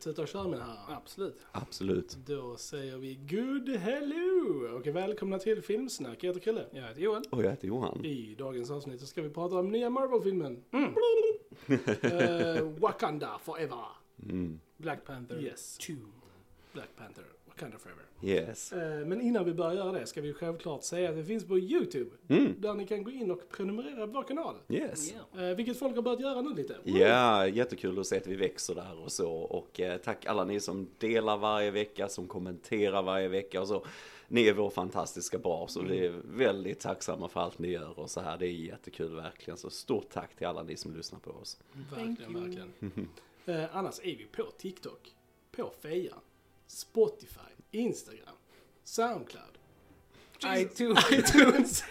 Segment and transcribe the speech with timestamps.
[0.00, 0.96] tuta och med det här?
[0.96, 1.46] Absolut.
[1.52, 2.16] Absolut.
[2.26, 6.24] Då säger vi good hello och välkomna till Filmsnack.
[6.24, 6.66] Jag heter Chrille.
[6.72, 7.22] Jag heter Joel.
[7.30, 8.04] Och jag heter Johan.
[8.04, 10.64] I dagens avsnitt så ska vi prata om nya Marvel-filmen.
[10.70, 10.94] Mm.
[12.02, 13.84] Eh, Wakanda Forever.
[14.22, 14.60] Mm.
[14.76, 15.78] Black Panther Yes.
[15.78, 15.92] 2.
[16.72, 17.24] Black Panther.
[17.60, 18.04] Wakanda Forever.
[18.22, 18.72] Yes.
[18.72, 21.58] Eh, men innan vi börjar göra det ska vi självklart säga att det finns på
[21.58, 22.10] YouTube.
[22.28, 22.54] Mm.
[22.58, 24.54] Där ni kan gå in och prenumerera på vår kanal.
[24.68, 25.14] Yes.
[25.38, 26.76] Eh, vilket folk har börjat göra nu lite.
[26.84, 29.32] Ja, jättekul att se att vi växer där och så.
[29.32, 33.86] Och eh, tack alla ni som delar varje vecka, som kommenterar varje vecka och så.
[34.28, 38.10] Ni är vår fantastiska bas och vi är väldigt tacksamma för allt ni gör och
[38.10, 38.38] så här.
[38.38, 39.56] Det är jättekul verkligen.
[39.56, 41.58] Så stort tack till alla ni som lyssnar på oss.
[41.90, 43.08] Verkligen, verkligen.
[43.46, 45.14] Eh, annars är vi på TikTok,
[45.52, 46.20] på Fejan,
[46.66, 48.34] Spotify, Instagram,
[48.84, 49.44] Soundcloud,
[50.56, 51.12] iTunes.
[51.12, 51.82] iTunes.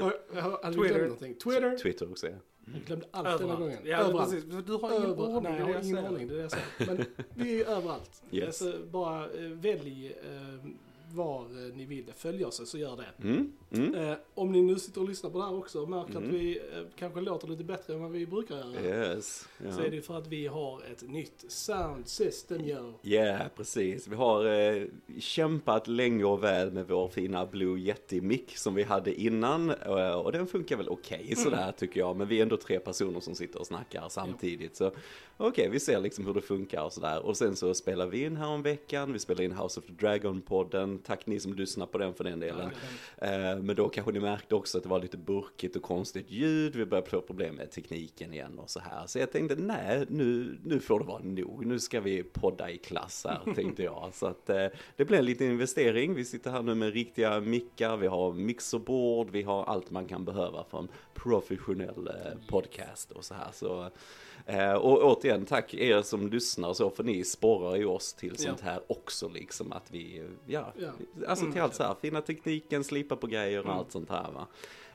[0.00, 1.02] Har- har- Twitter.
[1.02, 1.34] någonting?
[1.34, 1.78] Twitter.
[1.78, 2.36] Twitter också ja.
[2.74, 3.78] Jag glömde allt denna gången.
[3.84, 4.30] Ja, överallt.
[4.30, 4.44] precis.
[4.66, 5.42] Du har ingen Över, ordning.
[5.52, 6.66] nej, jag det har är ingen ordning, det är det jag säger.
[6.96, 8.22] Men vi är överallt.
[8.30, 8.46] Yes.
[8.62, 10.68] Alltså, bara eh, välj eh,
[11.12, 13.28] var eh, ni vill följa oss, så gör det.
[13.28, 13.52] Mm.
[13.70, 13.94] Mm.
[13.94, 16.30] Eh, om ni nu sitter och lyssnar på det här också och märker att Mm.
[16.30, 18.82] vi eh, kanske låter lite bättre än vad vi brukar göra.
[19.14, 19.48] Yes.
[19.64, 19.72] Ja.
[19.72, 22.92] Så är det ju för att vi har ett nytt sound system, yo.
[23.02, 24.08] Ja, precis.
[24.08, 24.84] Vi har eh,
[25.20, 29.70] kämpat länge och väl med vår fina Blue Yeti-mick som vi hade innan.
[29.70, 32.16] Eh, och den funkar väl okej sådär tycker jag.
[32.16, 34.76] Men vi är ändå tre personer som sitter och snackar samtidigt.
[34.76, 34.90] Så
[35.36, 37.26] okej, vi ser liksom hur det funkar och sådär.
[37.26, 39.12] Och sen så spelar vi in här om veckan.
[39.12, 40.98] Vi spelar in House of the Dragon-podden.
[41.06, 42.70] Tack ni som lyssnar på den för den delen.
[43.18, 46.76] Eh, men då kanske ni märkte också att det var lite burkigt och konstigt ljud.
[46.76, 49.06] Vi började få problem med tekniken igen och så här.
[49.06, 51.66] Så jag tänkte, nej, nu, nu får det vara nog.
[51.66, 54.10] Nu ska vi podda i klass här, tänkte jag.
[54.14, 56.14] Så att eh, det blev en liten investering.
[56.14, 60.24] Vi sitter här nu med riktiga mickar, vi har mixerbord, vi har allt man kan
[60.24, 63.48] behöva för en professionell eh, podcast och så här.
[63.52, 63.90] Så,
[64.74, 68.80] och återigen, tack er som lyssnar så, för ni sporrar ju oss till sånt här
[68.86, 69.72] också liksom.
[69.72, 70.72] Att vi, ja,
[71.28, 71.64] alltså till Mm.
[71.64, 74.46] allt så här, fina tekniken, slipa på grejer och allt sånt här va.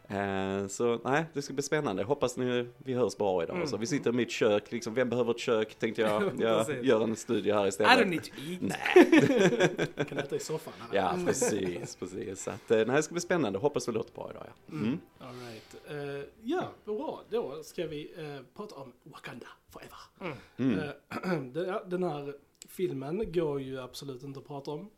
[0.09, 2.03] Eh, så nej, det ska bli spännande.
[2.03, 3.56] Hoppas ni, vi hörs bra idag.
[3.56, 3.68] Mm.
[3.68, 6.31] Så vi sitter i mitt kök, liksom, vem behöver ett kök tänkte jag.
[6.41, 8.07] Jag gör en studie här I don't istället.
[8.09, 8.62] need to eat.
[8.62, 10.73] Nej, kan äta i soffan.
[10.79, 10.88] här.
[10.95, 12.44] ja precis, precis.
[12.44, 13.59] Så att, eh, nej, det ska bli spännande.
[13.59, 14.73] Hoppas vi låter bra idag ja.
[14.73, 15.00] Mm.
[15.19, 15.75] All right.
[15.90, 17.22] Eh, ja, bra.
[17.29, 20.35] Då ska vi uh, prata om Wakanda Forever.
[20.57, 20.79] Mm.
[20.79, 22.35] Eh, den- här
[22.68, 24.89] filmen går ju absolut inte att prata om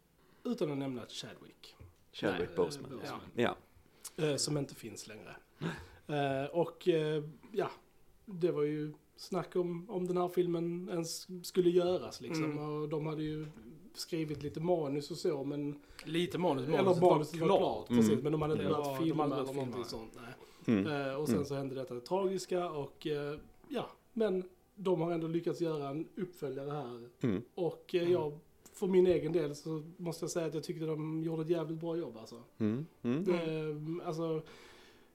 [0.44, 1.76] utan att nämna Chadwick.
[2.12, 2.92] Chadwick Boseman.
[3.00, 3.20] Boseman.
[3.36, 3.56] Ja.
[4.22, 5.36] Eh, som inte finns längre.
[6.08, 7.70] Eh, och eh, ja,
[8.26, 12.44] det var ju snack om, om den här filmen ens skulle göras liksom.
[12.46, 12.60] Mm.
[12.82, 13.46] Och de hade ju
[13.94, 15.80] skrivit lite manus och så men...
[16.06, 16.64] Lite manus.
[16.68, 17.88] eller Manuset var var klart, klart.
[17.88, 18.10] precis.
[18.12, 18.24] Mm.
[18.24, 19.84] Men de hade inte Det börjat filma eller någonting filma.
[19.86, 20.18] sånt.
[20.66, 20.78] Nej.
[20.78, 21.18] Mm.
[21.20, 21.46] Och sen Mm.
[21.48, 23.08] så hände detta tragiska och
[23.68, 27.10] ja, men de har ändå lyckats göra en uppföljare här.
[27.22, 27.42] Mm.
[27.56, 28.40] Och eh, jag,
[28.80, 31.80] för min egen del så måste jag säga att jag tyckte de gjorde ett jävligt
[31.80, 32.44] bra jobb alltså.
[32.58, 32.86] Mm.
[33.02, 33.24] Mm.
[33.24, 34.42] Det, alltså,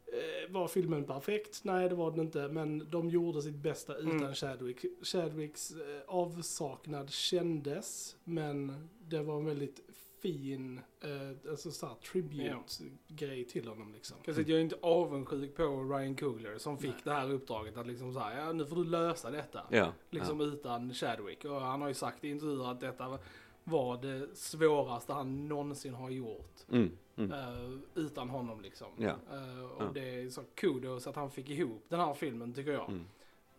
[0.07, 1.61] eh, var filmen perfekt?
[1.65, 2.49] Nej, det var den inte.
[2.49, 4.35] Men de gjorde sitt bästa utan Mm.
[4.35, 4.85] Chadwick.
[5.03, 9.81] Chadwicks eh, avsaknad kändes, men det var en väldigt
[10.23, 14.17] fin, eh, alltså såhär tribute-grej till honom liksom.
[14.27, 17.01] Jag är inte avundsjuk på Ryan Coogler som fick Nej.
[17.05, 19.61] det här uppdraget att liksom säga, ja nu får du lösa detta.
[19.71, 19.93] Ja.
[20.11, 21.45] Liksom utan Chadwick.
[21.45, 23.19] Och han har ju sagt i intervjuer att detta
[23.65, 26.55] var det svåraste han någonsin har gjort.
[26.71, 26.91] Mm.
[27.17, 27.33] Mm.
[27.33, 28.89] eh, utan honom liksom.
[28.99, 29.09] Ja.
[29.33, 29.91] Eh, och Ja.
[29.95, 32.89] det är så kudos att han fick ihop den här filmen tycker jag.
[32.89, 33.05] Mm.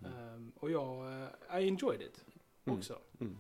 [0.04, 1.22] Eh, och jag,
[1.52, 2.26] eh, I enjoyed it
[2.66, 2.80] Mm.
[2.80, 2.98] också.
[3.20, 3.38] Mm.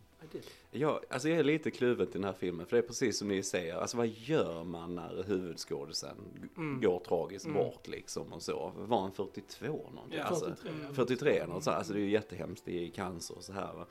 [0.71, 3.27] Ja, alltså jag är lite kluven till den här filmen, för det är precis som
[3.27, 6.17] ni säger, alltså vad gör man när huvudskådisen
[6.57, 6.81] Mm.
[6.81, 7.57] går tragiskt Mm.
[7.57, 8.71] bort liksom och så?
[8.77, 10.17] Var han 42 någonting?
[10.19, 10.93] Ja, alltså, 43.
[10.93, 13.85] 43 något så alltså det är ju jättehemskt i cancer och så här va.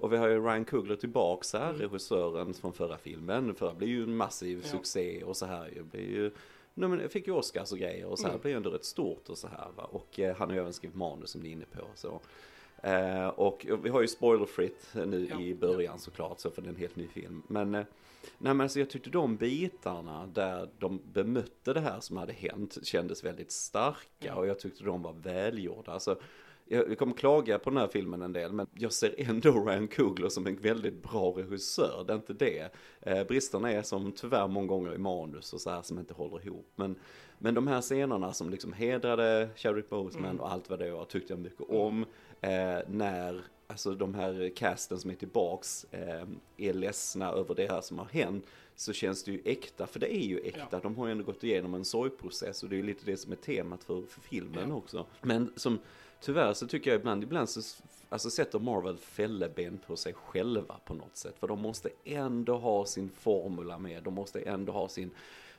[0.00, 1.80] Och vi har ju Ryan Coogler tillbaks här, Mm.
[1.80, 3.54] regissören från förra filmen.
[3.54, 4.68] Förra blev ju en massiv Ja.
[4.68, 5.82] succé och så här ju.
[5.82, 6.30] Blir ju,
[6.74, 8.42] nej, men fick ju Oscars och grejer och så här, Mm.
[8.42, 9.84] blev ändå rätt stort och så här va.
[9.84, 12.20] Och eh, han har ju även skrivit manus som ni är inne på så.
[12.82, 15.40] Eh, och vi har ju spoilerfritt nu Ja.
[15.40, 17.42] i början såklart, så för det är en helt ny film.
[17.46, 17.80] Men, eh,
[18.38, 22.78] nej, men alltså jag tyckte de bitarna där de bemötte det här som hade hänt
[22.86, 25.92] kändes väldigt starka och jag tyckte de var välgjorda.
[25.92, 26.16] Alltså,
[26.70, 30.28] jag kommer klaga på den här filmen en del, men jag ser ändå Ryan Coogler
[30.28, 32.72] som en väldigt bra regissör, det är inte det.
[33.00, 36.46] Eh, bristerna är som tyvärr många gånger i manus och så här som inte håller
[36.46, 36.72] ihop.
[36.76, 36.96] Men,
[37.38, 40.40] men de här scenerna som liksom hedrade Chadwick Boseman Mm.
[40.40, 42.06] och allt vad det var tyckte jag mycket om.
[42.40, 46.26] Eh, när alltså de här casten som är tillbaks eh,
[46.56, 48.46] är ledsna över det här som har hänt
[48.76, 50.66] så känns det ju äkta, för det är ju äkta.
[50.70, 50.80] Ja.
[50.82, 53.32] De har ju ändå gått igenom en sorgprocess och det är ju lite det som
[53.32, 54.74] är temat för, för filmen Ja.
[54.74, 55.06] också.
[55.22, 55.78] Men som
[56.20, 57.60] tyvärr så tycker jag ibland, ibland så
[58.08, 61.34] alltså sätter Marvel fälleben på sig själva på något sätt.
[61.38, 65.10] För de måste ändå ha sin formula med, de måste ändå ha sin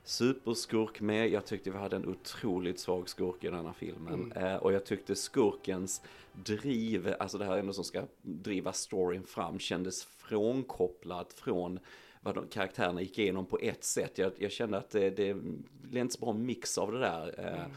[0.03, 1.29] superskurk med.
[1.29, 4.31] Jag tyckte vi hade en otroligt svag skurk i denna filmen.
[4.31, 4.47] Mm.
[4.47, 6.01] Eh, och jag tyckte skurkens
[6.33, 11.79] driv, alltså det här ändå som ska driva storyn fram, kändes frånkopplat från
[12.21, 14.17] vad de, karaktärerna gick igenom på ett sätt.
[14.17, 15.33] Jag, jag kände att det, det
[15.81, 17.35] blev inte så bra mix av det där.
[17.37, 17.71] Eh, Mm.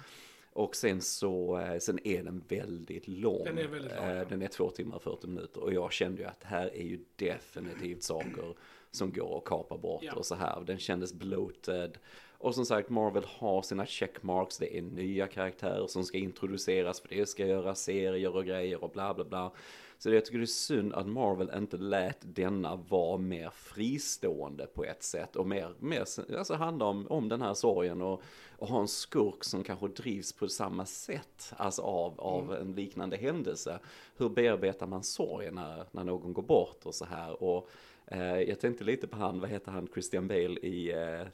[0.54, 3.44] Och sen så, eh, sen är den väldigt lång.
[3.44, 4.24] Den är väldigt lång, Eh, ja.
[4.24, 5.60] Den är två timmar och 40 minuter.
[5.62, 8.54] Och jag kände ju att det här är ju definitivt saker
[8.90, 10.12] som går att kapa bort Ja.
[10.12, 10.62] och så här.
[10.66, 11.98] Den kändes bloated.
[12.38, 14.58] Och som sagt, Marvel har sina checkmarks.
[14.58, 18.90] Det är nya karaktärer som ska introduceras för det ska göra serier och grejer och
[18.90, 19.52] bla bla bla.
[19.98, 24.84] Så jag tycker det är synd att Marvel inte lät denna vara mer fristående på
[24.84, 26.04] ett sätt och mer, mer
[26.38, 28.22] alltså handla om, om den här sorgen och,
[28.58, 33.16] och ha en skurk som kanske drivs på samma sätt, alltså av, av en liknande
[33.16, 33.78] händelse.
[34.16, 37.68] Hur bearbetar man sorgen när, när någon går bort och så här och
[38.06, 40.92] eh, jag tänkte lite på han, vad heter han, Christian Bale i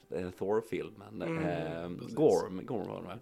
[0.09, 2.15] eh, Thor-filmen, Mm, precis.
[2.15, 3.19] Gorm, Gorm var det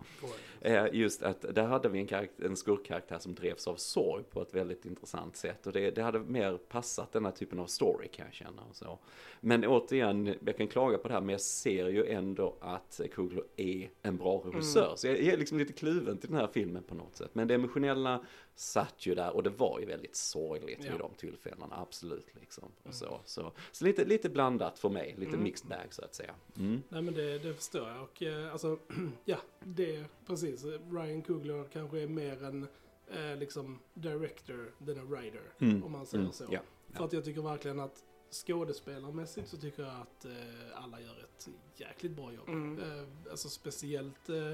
[0.62, 4.56] Eh, just att där hade vi en, en skurkkaraktär som drevs av sorg på ett
[4.56, 5.68] väldigt intressant sätt.
[5.68, 8.62] Och det, det hade mer passat den här typen av story kan jag känna.
[8.69, 9.00] Och så.
[9.42, 13.44] Men återigen, jag kan klaga på det här men jag ser ju ändå att Kugler
[13.56, 14.86] är en bra regissör.
[14.86, 14.98] Mm.
[14.98, 17.30] Så jag, jag är liksom lite kluven till den här filmen på något sätt.
[17.34, 18.22] Men det emotionella
[18.60, 20.92] satt ju där och det var ju väldigt sorgligt Ja.
[20.92, 22.28] vid de tillfällena, absolut.
[22.40, 22.72] Liksom.
[22.84, 25.44] Och så så, så lite, lite blandat för mig, lite Mm.
[25.44, 26.36] mixed bag så att säga.
[26.58, 26.82] Mm.
[26.90, 28.80] Nej men det, det förstår jag och eh, alltså,
[29.26, 30.64] ja, det är precis.
[30.66, 32.68] Ryan Coogler kanske är mer en
[33.08, 35.84] eh, liksom director than a writer, Mm.
[35.84, 36.34] om man säger Mm.
[36.34, 36.46] så.
[36.52, 36.60] Ja.
[36.94, 41.50] För att jag tycker verkligen att skådespelarmässigt så tycker jag att eh, alla gör ett
[41.76, 42.50] jäkligt bra jobb.
[42.50, 42.80] Mm.
[42.80, 44.54] Eh, alltså speciellt eh,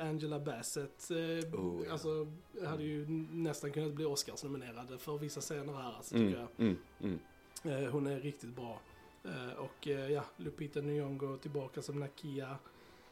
[0.00, 1.10] Angela Bassett.
[1.10, 1.92] Eh, Oh, ja.
[1.92, 2.26] Alltså
[2.64, 6.26] hade ju nästan kunnat bli Oscars-nominerad för vissa scener här alltså, Mm.
[6.28, 6.48] tycker jag.
[6.66, 6.78] Mm.
[7.00, 7.84] Mm.
[7.84, 8.80] Eh, hon är riktigt bra.
[9.24, 12.56] Eh, och eh, ja, Lupita Nyong'o tillbaka som Nakia.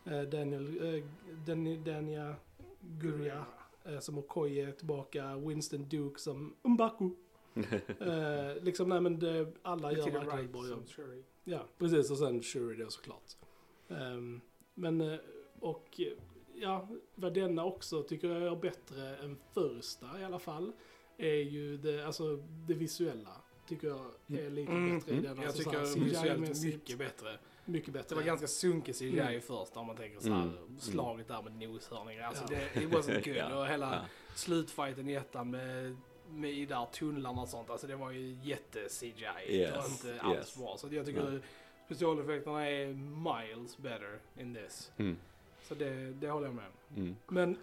[0.05, 1.05] Eh, Daniel, eh,
[1.47, 2.35] Dan, Dania
[2.81, 3.45] Gurria
[3.85, 5.37] eh, som Okoye tillbaka.
[5.37, 7.11] Winston Duke som Umbaku.
[8.01, 10.85] Eh, liksom, nej men det, alla gör verkligen ett bra jobb.
[11.45, 12.11] Ja, precis.
[12.11, 13.37] Och sen Shuri då såklart.
[13.89, 14.41] Ehm,
[14.75, 15.19] men, eh,
[15.61, 16.13] och eh,
[16.61, 20.73] ja, vad denna också tycker jag är bättre än första i alla fall.
[21.17, 23.31] Är ju det, alltså det visuella.
[23.69, 24.01] Tycker jag
[24.39, 25.27] är lite bättre i den.
[25.27, 25.37] Mm.
[25.37, 27.39] Jag Alltså, tycker så här visuellt mycket bättre.
[27.65, 28.09] mycket bättre.
[28.09, 29.41] Det var ganska sunkig CGI Mm.
[29.41, 30.79] först om man tänker så här, Mm.
[30.79, 32.23] slaget där med noshörningar.
[32.23, 32.59] Alltså Ja.
[32.75, 33.37] det, it wasn't good.
[33.37, 33.59] Ja.
[33.61, 34.01] Och hela Ja.
[34.35, 35.97] slutfighten i ettan med,
[36.31, 37.71] med i där tunnlarna och sånt.
[37.71, 39.57] Alltså det var ju jätte-CGI.
[39.57, 40.57] Yes, Det var inte alls yes.
[40.57, 40.77] bra.
[40.79, 41.41] Så jag tycker Nej.
[41.87, 42.87] specialeffekterna är
[43.55, 44.93] miles better in this.
[44.97, 45.17] Mm.
[45.63, 47.03] Så det, det håller jag med om.
[47.03, 47.17] Mm.
[47.29, 47.57] Men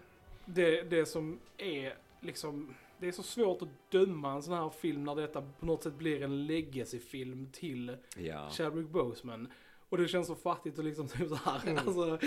[0.44, 5.04] det, det som är liksom, det är så svårt att döma en sån här film
[5.04, 8.48] när detta på något sätt blir en legacy-film till Ja.
[8.50, 9.48] Chadwick Boseman.
[9.88, 11.78] Och det känns så fattigt och liksom typ så här, Mm.
[11.86, 12.18] alltså,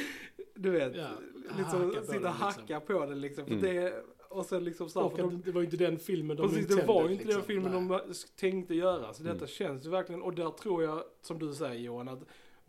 [0.55, 1.09] du vet, Ja,
[1.57, 2.81] liksom hacka på sitta och den, hacka liksom.
[2.99, 3.45] på den liksom.
[3.45, 3.75] För Mm.
[3.75, 5.99] det, och sen liksom så här, Och för att de, det var ju inte den
[5.99, 7.43] filmen de Precis, det var ju inte den liksom.
[7.43, 7.99] filmen Nej.
[8.07, 9.13] de tänkte göra.
[9.13, 9.47] Så detta Mm.
[9.47, 12.19] känns ju verkligen, och där tror jag, som du säger Johan, att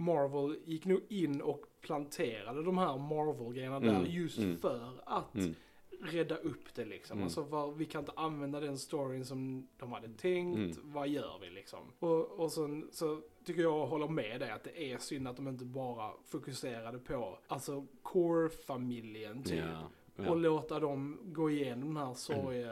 [0.01, 4.57] Marvel gick nog in och planterade de här Marvel-grejerna Mm, där just mm.
[4.59, 5.55] för att Mm.
[6.03, 7.15] rädda upp det liksom.
[7.17, 7.25] Mm.
[7.25, 10.93] Alltså för vi kan inte använda den storyn som de hade tänkt, Mm.
[10.93, 11.79] vad gör vi liksom?
[11.99, 15.49] Och, och sen så tycker jag håller med dig att det är synd att de
[15.49, 19.59] inte bara fokuserade på, alltså core-familjen typ.
[19.73, 19.91] Ja.
[20.17, 20.35] Och Ja.
[20.35, 22.65] låta dem gå igenom den här sorg,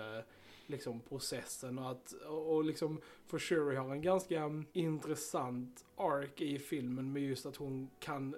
[0.69, 7.13] liksom processen och att, och liksom, för Shuri har en ganska intressant ark i filmen
[7.13, 8.37] med just att hon kan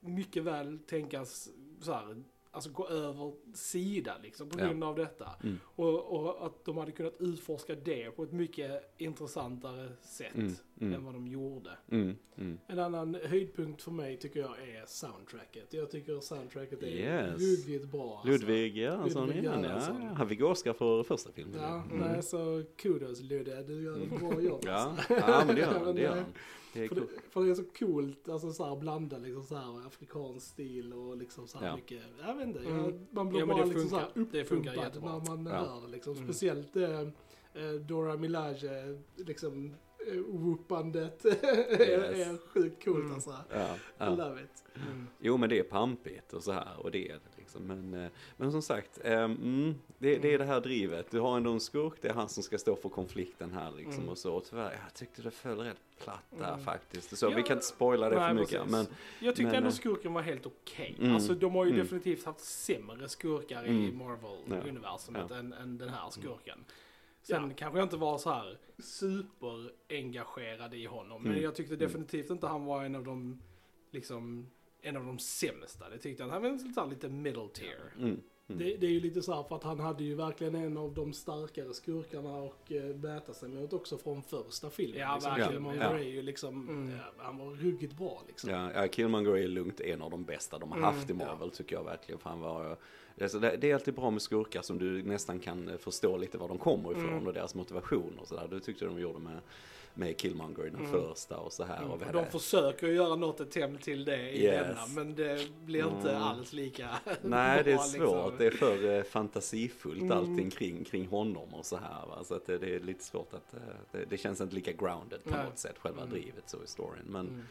[0.00, 1.48] mycket väl tänkas
[1.80, 2.22] så här,
[2.54, 4.64] alltså gå över sida liksom på Ja.
[4.66, 5.28] grund av detta.
[5.42, 5.58] Mm.
[5.64, 10.54] Och, och att de hade kunnat utforska det på ett mycket intressantare sätt Mm.
[10.80, 11.04] än Mm.
[11.04, 11.70] vad de gjorde.
[11.90, 12.16] Mm.
[12.36, 12.58] Mm.
[12.66, 15.72] En annan höjdpunkt för mig tycker jag är soundtracket.
[15.72, 17.40] Jag tycker soundtracket är Yes.
[17.40, 18.14] ruggigt bra.
[18.16, 18.28] alltså.
[18.30, 20.02] Ludvig Göransson Ludvig Göransson.
[20.02, 20.08] ja.
[20.16, 21.60] Han fick Oscar för första filmen.
[21.60, 21.98] Ja, Mm.
[21.98, 24.60] nej så kudos Ludde, du gör ett bra jobb.
[24.64, 25.14] Ja, alltså.
[25.14, 25.94] ja men det gör han.
[25.94, 26.32] Det gör eh, han.
[26.72, 29.54] Det är För det, för det är så coolt, alltså så här blanda liksom så
[29.56, 31.76] här afrikansk stil och liksom så här Ja.
[31.76, 32.76] mycket, jag vet inte, Mm.
[32.84, 34.38] jag, man blir Ja, bara det liksom så här funkar.
[34.38, 35.58] Det funkar uppumpad när man Ja.
[35.58, 36.12] hör det liksom.
[36.12, 36.24] Mm.
[36.24, 39.74] Speciellt eh, eh, Dora Milaje, liksom
[40.12, 41.30] eh, whoopandet är,
[41.80, 42.28] Yes.
[42.28, 43.14] är sjukt coolt Mm.
[43.14, 43.36] alltså.
[43.50, 44.10] Ja, I ja.
[44.10, 44.64] love it.
[44.76, 45.06] Mm.
[45.20, 47.90] Jo men det är pampigt och så här och det är det liksom.
[47.90, 51.10] Men, eh, men som sagt, eh, mm, det, det är det här drivet.
[51.10, 53.94] Du har ändå en skurk, det är han som ska stå för konflikten här liksom
[53.94, 54.08] Mm.
[54.08, 54.34] och så.
[54.34, 56.64] Och tyvärr, jag tyckte det föll rätt platt där Mm.
[56.64, 57.18] faktiskt.
[57.18, 58.50] Så Ja, vi kan inte spoila det för nej, mycket.
[58.50, 58.70] precis.
[58.72, 58.86] Men
[59.20, 60.96] Jag tyckte Men, ändå eh, skurken var helt okej.
[60.98, 61.14] Mm.
[61.14, 61.82] Alltså de har ju Mm.
[61.82, 63.98] definitivt haft sämre skurkar i Mm.
[63.98, 65.36] Marvel-universumet Ja.
[65.36, 66.64] än, än den här skurken.
[67.22, 71.22] Sen kanske jag inte var så här superengagerad i honom.
[71.22, 73.42] Men jag tyckte definitivt inte han var en av de,
[73.90, 74.50] liksom,
[74.82, 75.88] en av de sämsta.
[75.88, 76.30] Det tyckte jag.
[76.30, 77.92] Han var lite, middle tier.
[77.98, 78.22] mm, mm.
[78.46, 80.94] Det, det är ju lite så här för att han hade ju verkligen en av
[80.94, 85.00] de starkare skurkarna och uh, mäta sig mot också från första filmen.
[85.00, 85.52] Ja, liksom, verkligen.
[85.52, 85.98] Killmonger Ja.
[85.98, 86.90] är ju liksom, Mm.
[86.98, 88.50] ja, han var ruggigt bra liksom.
[88.50, 91.50] Ja, ja, Killmonger är lugnt en av de bästa de har Mm, haft i Marvel
[91.50, 92.18] tycker jag verkligen.
[92.18, 92.76] För han var,
[93.20, 96.38] alltså det, det är alltid bra med skurkar som du nästan kan eh, förstå lite
[96.38, 97.26] var de kommer ifrån Mm.
[97.26, 98.48] och deras motivation och sådär.
[98.50, 99.38] Det tyckte jag de gjorde med,
[99.94, 100.90] med Killmonger i den Mm.
[100.92, 101.78] första och så här.
[101.78, 101.90] Mm.
[101.90, 104.66] Och de försöker ju göra något attempt till det i Yes.
[104.66, 104.86] denna.
[104.86, 106.22] Men det blir inte Mm.
[106.22, 106.88] alls lika
[107.22, 107.92] Nej, det är svårt.
[108.00, 108.34] liksom.
[108.38, 110.18] Det är för eh, fantasifullt Mm.
[110.18, 112.06] allting kring, kring honom och så här.
[112.06, 112.24] Va?
[112.24, 113.60] Så att det, det är lite svårt att, eh,
[113.92, 115.44] det, det känns inte lika grounded på Nej.
[115.44, 116.12] något sätt, själva Mm.
[116.14, 117.04] drivet så i storyn.
[117.06, 117.42] Men, Mm.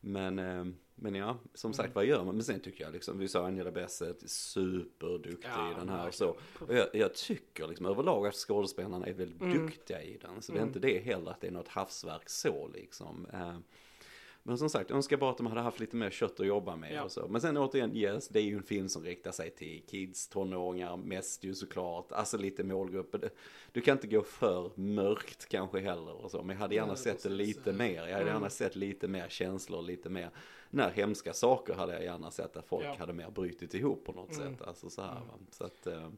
[0.00, 0.64] Men, eh,
[0.94, 1.94] men ja, som sagt, Mm.
[1.94, 2.34] vad gör man?
[2.34, 6.14] Men sen tycker jag liksom, vi sa Angela Bassett, superduktig Ja, i den här och
[6.14, 6.28] så.
[6.58, 9.66] Och jag, jag tycker liksom överlag att skådespelarna är väldigt Mm.
[9.66, 10.42] duktiga i den.
[10.42, 10.68] Så det är Mm.
[10.68, 13.26] inte det heller att det är något havsverk så liksom.
[14.42, 16.76] Men som sagt, jag önskar bara att de hade haft lite mer kött att jobba
[16.76, 17.02] med Ja.
[17.04, 17.28] och så.
[17.28, 20.96] Men sen återigen, yes, det är ju en film som riktar sig till kids, tonåringar,
[20.96, 22.12] mest ju såklart.
[22.12, 23.18] Alltså lite målgrupper.
[23.18, 23.30] Det-
[23.72, 26.42] Du kan inte gå för mörkt kanske heller och så.
[26.42, 27.94] Men jag hade gärna Nej, sett det lite mer.
[27.94, 28.26] Jag hade Mm.
[28.34, 30.30] gärna sett lite mer känslor, lite mer.
[30.70, 32.94] När hemska saker hade jag gärna sett att folk Ja.
[32.98, 34.56] hade mer brutit ihop på något Mm.
[34.56, 34.62] sätt.
[34.68, 35.28] Alltså så här Mm.
[35.28, 35.34] va.
[35.50, 36.08] Så att, eh, Ja.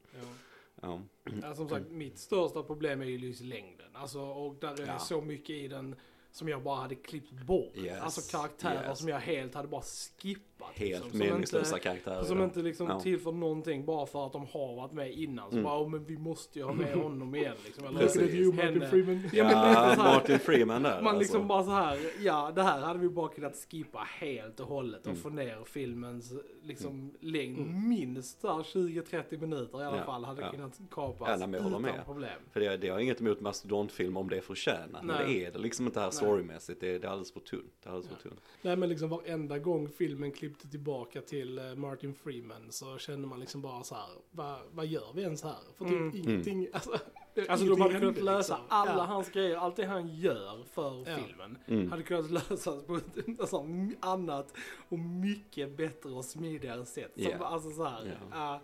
[0.83, 1.01] ja.
[1.43, 3.87] Ja, som sagt, mitt största problem är ju längden.
[3.93, 4.99] Alltså, och där är Ja.
[4.99, 5.97] så mycket i den
[6.33, 7.77] som jag bara hade klippt bort.
[7.77, 8.01] Yes.
[8.01, 8.99] Alltså karaktärer Yes.
[8.99, 10.49] som jag helt hade bara skippat.
[10.75, 12.23] Helt liksom, som meningslösa inte, karaktärer.
[12.25, 13.01] Som inte liksom Ja.
[13.01, 15.51] tillför någonting bara för att de har varit med innan.
[15.51, 15.65] Så Mm.
[15.65, 17.85] bara, oh, men vi måste ju ha med honom igen liksom.
[17.87, 18.35] Eller Precis.
[18.35, 18.81] You, Martin.
[18.91, 19.31] Freeman.
[19.33, 21.49] Ja, men Martin Freeman där Man liksom alltså.
[21.49, 25.07] bara så här, ja det här hade vi bara kunnat skippa helt och hållet och
[25.07, 25.23] Mm.
[25.23, 27.89] få ner filmens liksom längd Mm.
[27.89, 30.51] minst där 20-30 minuter i alla Ja, fall hade ja.
[30.51, 32.05] kunnat kapas Ja, utan med.
[32.05, 32.35] problem.
[32.53, 35.05] För det, det har inget emot mastodontfilm om det är förtjänat.
[35.05, 36.13] Men det är det liksom inte här Nej.
[36.23, 36.81] Storymässigt.
[36.81, 37.73] Det är, det är alldeles för tunt.
[37.83, 38.41] Det är alldeles för tunt.
[38.63, 43.41] Nej men liksom varenda gång filmen klippte tillbaka till eh, Martin Freeman så kände man
[43.41, 45.57] liksom bara så här, vad, vad gör vi ens här?
[45.79, 46.17] För typ Mm.
[46.17, 46.99] ingenting, alltså.
[47.49, 48.67] Alltså de hade kunnat lösa liksom.
[48.69, 49.03] alla Ja.
[49.05, 51.17] hans grejer, allt det han gör för Ja.
[51.17, 51.59] filmen.
[51.67, 51.91] Mm.
[51.91, 53.05] Hade kunnat lösas på ett
[53.41, 53.67] alltså,
[54.01, 54.55] annat
[54.89, 57.13] och mycket bättre och smidigare sätt.
[57.17, 57.43] Som.
[57.43, 58.37] Alltså så här, Ja.
[58.39, 58.61] ja,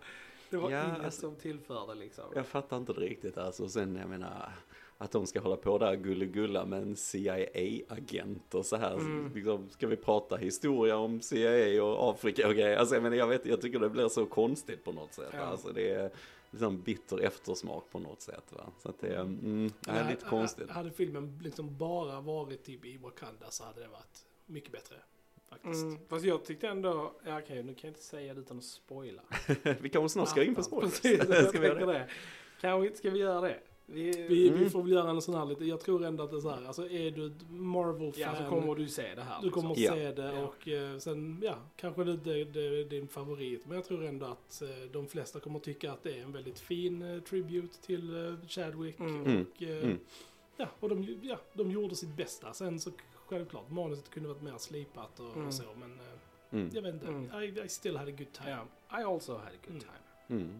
[0.49, 2.25] det var Ja, inget alltså- som tillförde liksom.
[2.35, 3.69] Jag fattar inte det riktigt alltså.
[3.69, 4.51] Sen jag menar
[5.01, 8.93] att de ska hålla på där gulligulla med en CIA-agent och så här.
[8.93, 9.31] Mm.
[9.35, 12.77] Liksom, ska vi prata historia om CIA och Afrika och grejer?
[12.77, 15.29] Alltså jag menar jag vet, jag tycker det blir så konstigt på något sätt.
[15.33, 15.39] Ja.
[15.39, 16.11] Alltså det är
[16.51, 18.63] liksom bitter eftersmak på något sätt va.
[18.77, 20.69] Så att det är, mm, det är lite konstigt.
[20.69, 24.95] Hade filmen liksom bara varit typ i Wakanda så hade det varit mycket bättre.
[25.49, 25.83] Faktiskt.
[25.83, 28.63] Mm, fast jag tyckte ändå, ja okej nu kan jag inte säga det utan att
[28.63, 29.21] spoila.
[29.81, 31.01] vi kanske snart ska in på spoilers.
[31.01, 32.09] Precis, jag ska vi det.
[32.61, 33.59] Kanske inte ska vi göra det.
[33.91, 34.69] Vi, Vi, vi Mm.
[34.69, 36.65] får väl göra en sån här lite, jag tror ändå att det är så här,
[36.65, 39.41] alltså är du ett Marvel-fan, ja, så kommer du se det här.
[39.41, 39.93] du kommer att Ja.
[39.93, 40.43] se det Ja.
[40.47, 43.65] och eh, sen, ja, kanske det, det, det är din favorit.
[43.65, 46.59] Men jag tror ändå att eh, de flesta kommer tycka att det är en väldigt
[46.59, 48.99] fin eh, tribute till eh, Chadwick.
[48.99, 49.25] Mm.
[49.25, 49.45] Mm.
[49.55, 49.99] Och, eh, Mm.
[50.57, 52.53] ja, och de, ja, de gjorde sitt bästa.
[52.53, 55.47] Sen så självklart, manuset kunde varit mer slipat och, Mm.
[55.47, 55.99] och så, men
[56.51, 56.69] Mm.
[56.73, 57.07] jag vet inte.
[57.07, 57.43] Mm.
[57.43, 58.57] I, I still had a good time.
[58.89, 59.83] Ja, I also had a good
[60.29, 60.41] Mm.
[60.47, 60.59] time.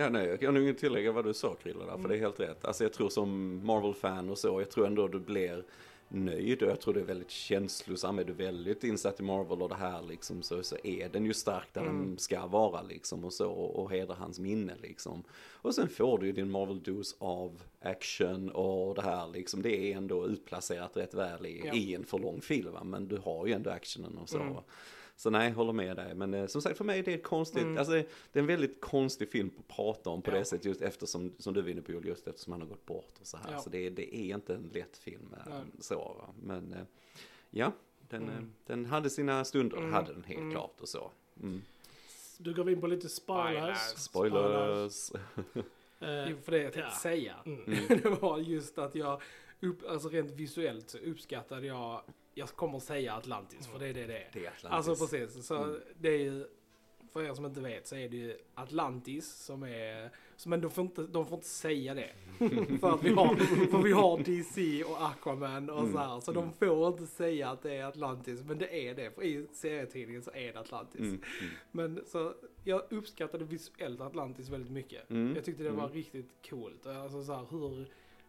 [0.00, 2.08] Ja, nej, jag kan nog inte tillägga vad du sa Krille där, för Mm.
[2.10, 2.64] det är helt rätt.
[2.64, 5.64] Alltså jag tror som Marvel-fan och så, jag tror ändå du blir
[6.08, 8.18] nöjd och jag tror du är väldigt känslosam.
[8.18, 11.34] Är du väldigt insatt i Marvel och det här liksom så, så är den ju
[11.34, 11.96] stark där Mm.
[11.98, 15.22] den ska vara liksom och så och, och hedra hans minne liksom.
[15.52, 19.62] Och sen får du ju din Marvel-dos av action och det här liksom.
[19.62, 21.72] Det är ändå utplacerat rätt väl i, Ja.
[21.74, 22.84] i en för lång film va?
[22.84, 24.38] men du har ju ändå actionen och så.
[24.40, 24.54] Mm.
[25.20, 26.14] Så nej, håller med dig.
[26.14, 27.78] Men eh, som sagt för mig det är ett konstigt, Mm.
[27.78, 30.34] alltså det, det är en väldigt konstig film att prata om på Ja.
[30.38, 33.14] det sättet just eftersom, som du vinner på Joel, just eftersom han har gått bort
[33.20, 33.52] och så här.
[33.52, 33.58] Ja.
[33.58, 35.62] Så det, det är inte en lätt film eh, Nej.
[35.80, 36.28] så va.
[36.42, 36.78] Men eh,
[37.50, 37.72] ja,
[38.08, 38.34] den, Mm.
[38.34, 39.92] eh, den hade sina stunder, Mm.
[39.92, 40.52] hade den helt Mm.
[40.52, 41.10] klart och så.
[41.42, 41.62] Mm.
[42.38, 43.78] Du går in på lite spoilers.
[43.96, 45.12] Spoilers!
[46.00, 46.98] Eh, Jo, för det jag tänkte ja.
[47.00, 47.64] säga, Mm.
[47.88, 49.22] det var just att jag,
[49.60, 52.02] upp, alltså rent visuellt så uppskattade jag,
[52.38, 54.28] jag kommer säga Atlantis, för det är det det är.
[54.32, 54.88] Det är Atlantis.
[54.88, 55.80] Alltså precis, så Mm.
[56.00, 56.46] det är ju,
[57.12, 60.70] för er som inte vet så är det ju Atlantis som är Så, men de
[60.70, 62.10] får, inte, de får inte säga det.
[62.80, 63.34] för att vi har,
[63.70, 65.92] för vi har DC och Aquaman och Mm.
[65.92, 66.20] så här.
[66.20, 68.42] Så de får inte säga att det är Atlantis.
[68.44, 69.10] Men det är det.
[69.14, 71.00] För i serietidningen så är det Atlantis.
[71.00, 71.22] Mm.
[71.72, 75.10] Men så jag uppskattade visuellt Atlantis väldigt mycket.
[75.10, 75.34] Mm.
[75.36, 75.94] Jag tyckte det var Mm.
[75.96, 76.86] riktigt coolt.
[76.86, 77.88] Alltså så här, hur,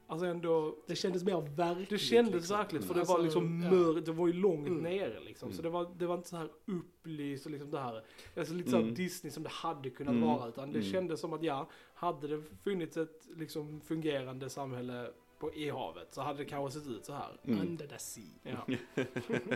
[0.10, 1.90] alltså ändå, Det kändes mer verkligt.
[1.90, 2.58] det kändes liksom.
[2.58, 3.72] verkligt för det Alltså, var liksom ja.
[3.72, 4.84] mörkt, det var ju långt Mm.
[4.84, 5.50] nere liksom.
[5.54, 5.64] Så Mm.
[5.64, 8.04] det var, det var inte så här upplyst och liksom det här,
[8.38, 8.94] alltså lite så Mm.
[8.94, 10.28] Disney som det hade kunnat Mm.
[10.28, 10.48] vara.
[10.50, 10.92] Utan det Mm.
[10.92, 16.22] kändes som att ja, hade det funnits ett liksom fungerande samhälle på, i havet så
[16.22, 17.38] hade det kanske sett ut så här.
[17.44, 17.62] Mm.
[17.62, 18.24] Under the sea.
[18.44, 18.66] Ja.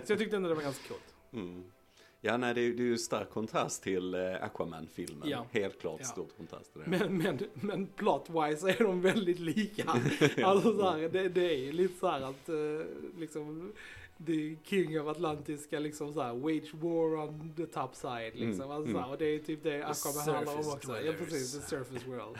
[0.05, 1.15] så jag tyckte ändå det var ganska coolt.
[2.24, 2.32] Mm.
[2.32, 5.30] Ja, nej, det är, det är ju stark kontrast till eh, Aquaman-filmen.
[5.30, 5.46] Ja.
[5.51, 6.06] Helt klart Ja.
[6.08, 6.89] stor kontrast till det.
[6.89, 9.84] Men, men, men plot-wise är de väldigt lika.
[10.44, 12.56] Alltså så här, det, det är ju lite så här att eh,
[13.20, 13.74] liksom
[14.27, 18.65] The King of Atlantis ska liksom så här wage war on the top side liksom.
[18.65, 19.10] Mm, Alltså, mm.
[19.10, 21.01] och det är typ det Aquaman handlar om också.
[21.01, 22.38] Ja precis, the surface world.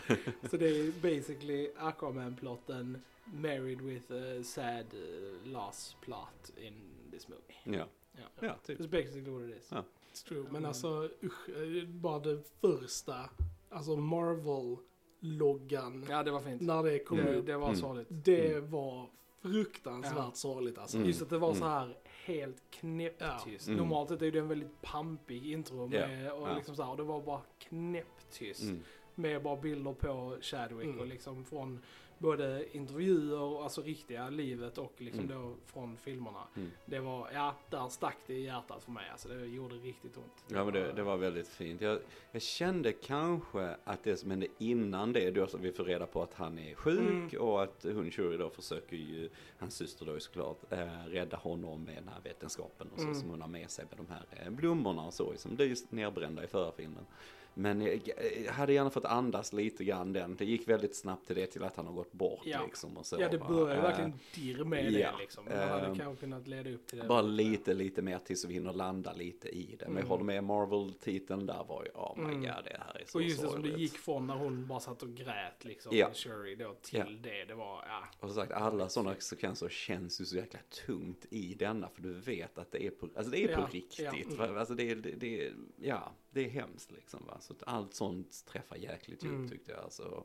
[0.50, 6.74] så det är basically Aquaman-plotten married with a sad uh, loss plot in
[7.12, 7.78] this movie.
[7.78, 8.22] Ja, Ja.
[8.48, 8.80] ja typ.
[8.80, 9.72] It's basically what it is.
[9.72, 9.84] Ja.
[10.14, 10.44] It's true.
[10.44, 10.66] Men Mm.
[10.66, 13.30] alltså usch, eh, bara det första,
[13.70, 16.62] alltså Marvel-loggan, Ja, det var fint.
[16.62, 17.46] när det kom Det, ut.
[17.46, 17.80] det var Mm.
[17.80, 18.08] sorgligt.
[18.10, 19.10] Det var
[19.42, 20.32] fruktansvärt Ja.
[20.34, 20.98] sorgligt alltså.
[20.98, 21.08] Mm.
[21.10, 21.70] Just att det var så Mm.
[21.70, 23.68] här helt knäpptyst.
[23.68, 23.78] Mm.
[23.78, 26.56] Normalt sett är det en väldigt pampig intro med, och, Ja.
[26.56, 28.64] liksom så här, och det var bara knäpptyst.
[28.64, 28.80] Mm.
[29.16, 31.00] Med bara bilder på Chadwick Mm.
[31.00, 31.80] och liksom från
[32.24, 35.38] både intervjuer, och alltså riktiga livet och liksom Mm.
[35.42, 36.44] då från filmerna.
[36.56, 36.72] Mm.
[36.86, 39.10] Det var, ja, där stack det i hjärtat för mig.
[39.12, 40.44] Alltså det gjorde riktigt ont.
[40.48, 41.82] Ja men det, det var väldigt fint.
[41.82, 42.00] Jag,
[42.32, 46.22] jag kände kanske att det som hände innan det, då så vi får reda på
[46.24, 47.42] att han är sjuk Mm.
[47.42, 51.96] och att hon Shuri då försöker ju, hans syster då såklart, eh, rädda honom med
[51.96, 53.16] den här vetenskapen och så Mm.
[53.16, 56.44] som hon har med sig med de här eh, blommorna och så, som blir nerbrända
[56.44, 57.06] i förra filmen.
[57.54, 58.02] Men jag,
[58.46, 60.36] jag hade gärna fått andas lite grann den.
[60.36, 62.64] Det gick väldigt snabbt till det till att han har gått bort Ja.
[62.66, 63.16] liksom och så.
[63.20, 65.46] Ja, det ju Eh, verkligen dirr med ja, det liksom.
[65.46, 67.08] Man hade ehm, kanske kunnat leda upp till det.
[67.08, 69.86] Bara lite, lite mer tills vi hinner landa lite i det.
[69.86, 70.10] Men jag Mm.
[70.10, 72.36] håller med Marvel-titeln där var ju, oh my Mm.
[72.42, 74.80] god, det här är så Och just det som det gick från när hon bara
[74.80, 76.10] satt och grät liksom, Ja.
[76.14, 77.06] Shuri då, till Ja.
[77.30, 77.46] det.
[77.46, 78.04] Det var, ja.
[78.20, 81.90] Och som sagt, alla sådana sekvenser känns ju så jäkla tungt i denna.
[81.90, 84.00] För du vet att det är på, alltså det är på riktigt.
[84.00, 84.14] ja.
[84.38, 84.60] Va?
[84.60, 85.52] Alltså det, det, det,
[85.82, 87.20] ja, det är hemskt liksom.
[87.28, 87.38] Va?
[87.40, 89.50] Så allt sånt träffar jäkligt djupt Mm.
[89.50, 89.82] tyckte jag.
[89.84, 90.24] Alltså,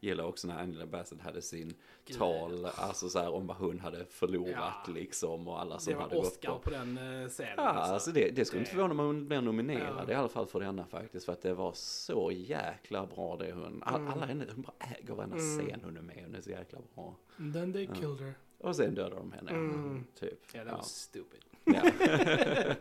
[0.00, 1.74] gillar också när Angela Bassett hade sin
[2.06, 2.16] Gud.
[2.18, 4.54] tal, alltså så här om vad hon hade förlorat
[4.86, 4.92] Ja.
[4.92, 5.48] liksom.
[5.48, 6.58] Och alla som Det var hade gått Oscar på.
[6.58, 7.54] på den eh, scenen.
[7.56, 10.12] Ja, alltså det, det skulle inte Det- förvåna mig om hon blev nominerad Ja.
[10.12, 11.26] i alla fall för denna faktiskt.
[11.26, 14.12] För att det var så jäkla bra det hon, all, Mm.
[14.12, 15.58] alla henne, hon bara äger varenda Mm.
[15.66, 17.16] scen hon är med, hon är så jäkla bra.
[17.36, 17.94] Then they Ja.
[17.94, 18.34] killed her.
[18.58, 20.04] Och sen dödar de henne, Mm.
[20.18, 20.40] typ.
[20.54, 20.76] Ja, det Ja.
[20.76, 21.40] var stupid.
[21.66, 21.82] Ja.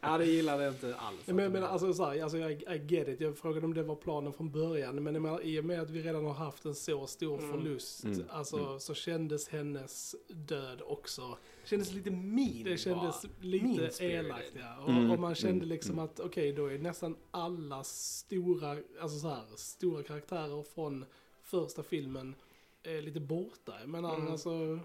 [0.00, 1.26] Ja, det gillade jag inte alls.
[1.26, 3.20] Men, men alltså, så här, alltså jag I get it.
[3.20, 5.02] Jag frågade om det var planen från början.
[5.02, 7.50] Men jag menar, i och med att vi redan har haft en så stor Mm.
[7.50, 8.04] förlust.
[8.04, 8.22] Mm.
[8.30, 8.80] Alltså Mm.
[8.80, 11.36] så kändes hennes död också.
[11.62, 13.30] det kändes lite mean Det kändes bara.
[13.40, 14.82] lite elakt ja.
[14.84, 16.04] Och, Mm, och man kände mm, liksom mm.
[16.04, 21.04] att okej då är nästan alla stora, alltså så här, stora karaktärer från
[21.42, 22.34] första filmen
[22.82, 23.72] är lite borta.
[23.86, 24.28] Men Mm.
[24.32, 24.78] alltså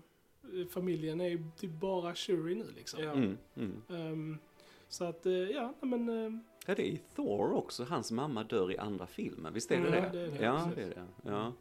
[0.70, 3.04] familjen är ju typ bara Shuri nu liksom.
[3.04, 3.12] Ja.
[3.12, 3.82] Mm, mm.
[3.90, 4.38] Ehm,
[4.90, 6.10] så att, eh, ja, men...
[6.10, 9.82] ehm, Ja, det är i Thor också, hans mamma dör i andra filmen, visst är
[9.82, 10.08] det Mm, det?
[10.08, 10.76] ja, det är det, Ja, precis.
[10.76, 11.06] det är det.
[11.32, 11.54] Ja.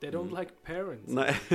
[0.00, 0.40] They don't Mm.
[0.40, 1.12] like parents.
[1.12, 1.36] Nej.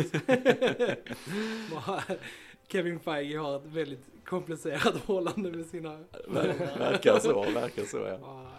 [2.68, 5.98] Kevin Feige har ett väldigt komplicerat förhållande med sina
[6.28, 8.52] Ver- verkar så, verkar så ja.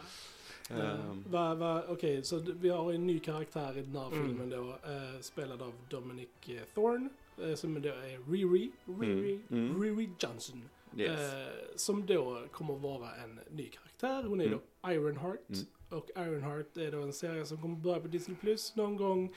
[0.70, 0.76] Ja.
[0.76, 4.26] Ehm, Va, va, Okej, så d- vi har en ny karaktär i den här Mm.
[4.26, 7.10] filmen då, eh, spelad av Dominic eh, Thorne, eh,
[7.56, 8.70] som då är Riri,
[9.00, 9.82] Riri, Mm, mm.
[9.82, 10.68] Riri Johnson.
[10.96, 11.32] yes.
[11.34, 11.46] Eh,
[11.76, 14.22] som då kommer vara en ny karaktär.
[14.28, 14.58] Hon är Mm.
[14.82, 15.48] då Ironheart.
[15.48, 15.66] Mm.
[15.90, 19.34] Och Ironheart är då en serie som kommer börja på Disney Plus någon gång,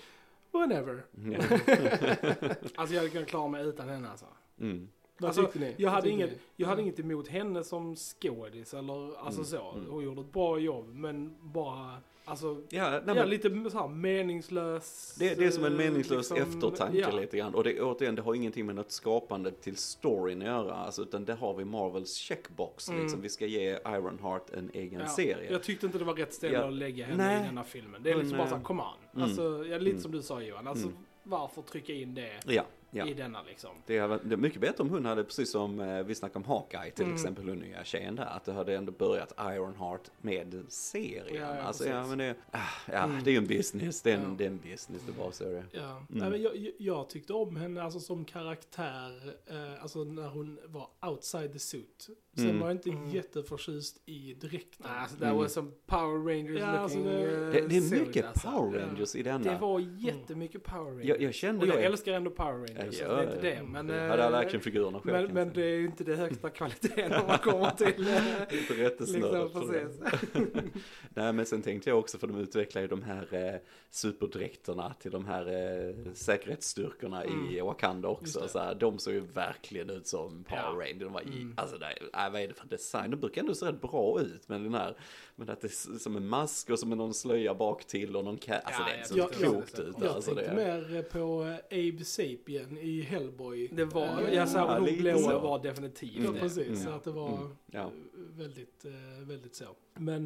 [0.51, 1.05] whenever.
[1.11, 1.39] Ja.
[2.75, 4.25] Alltså jag hade kunnat klara mig utan henne alltså.
[4.59, 4.87] Mm.
[5.21, 5.51] Alltså?
[5.77, 9.71] Jag hade, inget, jag hade inget emot henne som skådis eller alltså Mm, så.
[9.77, 9.91] mm.
[9.91, 11.97] Hon gjorde ett bra jobb men bara,
[12.29, 15.15] alltså, Ja, nej, ja, men lite så här meningslös.
[15.19, 17.11] det, det är som en eh, meningslös liksom, eftertanke ja.
[17.11, 17.55] lite grann.
[17.55, 20.73] Och det, återigen, det har ingenting med något skapande till storyn att göra.
[20.73, 22.89] Alltså, utan det har vi Marvels checkbox.
[22.89, 23.01] Mm.
[23.01, 23.21] Liksom.
[23.21, 25.51] Vi ska ge Ironheart en egen Ja, serie.
[25.51, 27.41] Jag tyckte inte det var rätt ställe att lägga henne Nej.
[27.41, 28.03] i denna filmen.
[28.03, 28.87] Det är liksom bara eh, såhär, come on.
[29.13, 29.23] mm.
[29.23, 30.01] Alltså, ja, lite Mm.
[30.01, 30.67] som du sa Johan.
[30.67, 30.97] Alltså, Mm.
[31.23, 33.07] varför trycka in det Ja, Ja.
[33.07, 33.69] i denna liksom.
[33.85, 36.51] Det är, det är mycket bättre om hon hade, precis som eh, vi snackade om
[36.51, 37.15] Hawkeye till Mm.
[37.15, 41.35] exempel, hon nya tjejen där, att det hade ändå börjat Ironheart med serien.
[41.35, 41.95] Ja, ja, alltså, precis.
[41.95, 42.59] ja, men det, ah,
[42.91, 43.23] ja, Mm.
[43.23, 45.43] det är ju en business, det är en, det är en business, det bara så
[45.43, 45.63] det.
[45.71, 46.03] Ja.
[46.09, 50.59] Nej, men jag, jag- jag tyckte om henne alltså, som karaktär, eh, alltså när hon
[50.65, 52.07] var outside the suit.
[52.39, 52.59] Sen Mm.
[52.59, 53.09] var jag inte Mm.
[53.09, 54.85] jätteförtjust i dräkten.
[54.89, 55.37] Nej, alltså, that Mm.
[55.37, 58.47] was some Power Rangers Ja, alltså, looking det- eh, Det, det är mycket alltså.
[58.51, 58.85] Power Ja.
[58.85, 59.57] Rangers i Det denna.
[59.59, 61.05] var jättemycket Power Rangers.
[61.05, 63.47] Jag, jag kände, och jag jag, älskar ändå Power Rangers, Ja, så det är inte
[63.47, 63.55] ja.
[63.55, 63.63] det.
[63.63, 65.33] Men, jag hade alla eh, actionfigurerna själv.
[65.33, 68.07] men, men det är ju inte det högsta kvaliteten om man kommer till...
[68.07, 68.23] eh.
[68.51, 70.63] Lite rättesnöret liksom, det.
[71.13, 75.11] Nej men sen tänkte jag också för de utvecklar ju de här eh, superdräkterna till
[75.11, 78.39] de här eh, säkerhetsstyrkorna i Wakanda också.
[78.39, 78.47] det.
[78.47, 80.69] Så här, de såg ju verkligen ut som Power Ja.
[80.79, 80.99] Rangers.
[80.99, 81.53] De var i, Mm.
[81.57, 81.97] alltså nej,
[82.29, 83.11] vad är det för design?
[83.11, 84.49] De brukar ändå se rätt bra ut.
[84.49, 84.97] Men den här,
[85.35, 88.25] men att det är som en mask och som en någon slöja bak till och
[88.25, 89.95] någon ka- Alltså Ja, det ser det klokt ut.
[90.01, 93.67] Jag Alltså, tänkte det, mer på eh, Abe Sapien i Hellboy.
[93.73, 96.39] Det var, Eh, jag sa Ja, hon blåa var definitivt Ja, det.
[96.39, 96.67] precis.
[96.67, 96.83] Mm.
[96.83, 97.55] Så att det var Mm.
[97.71, 97.91] Ja.
[98.15, 99.65] väldigt, eh, väldigt så.
[99.93, 100.25] Men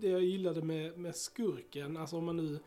[0.00, 2.58] det jag gillade med, med skurken, alltså om man nu...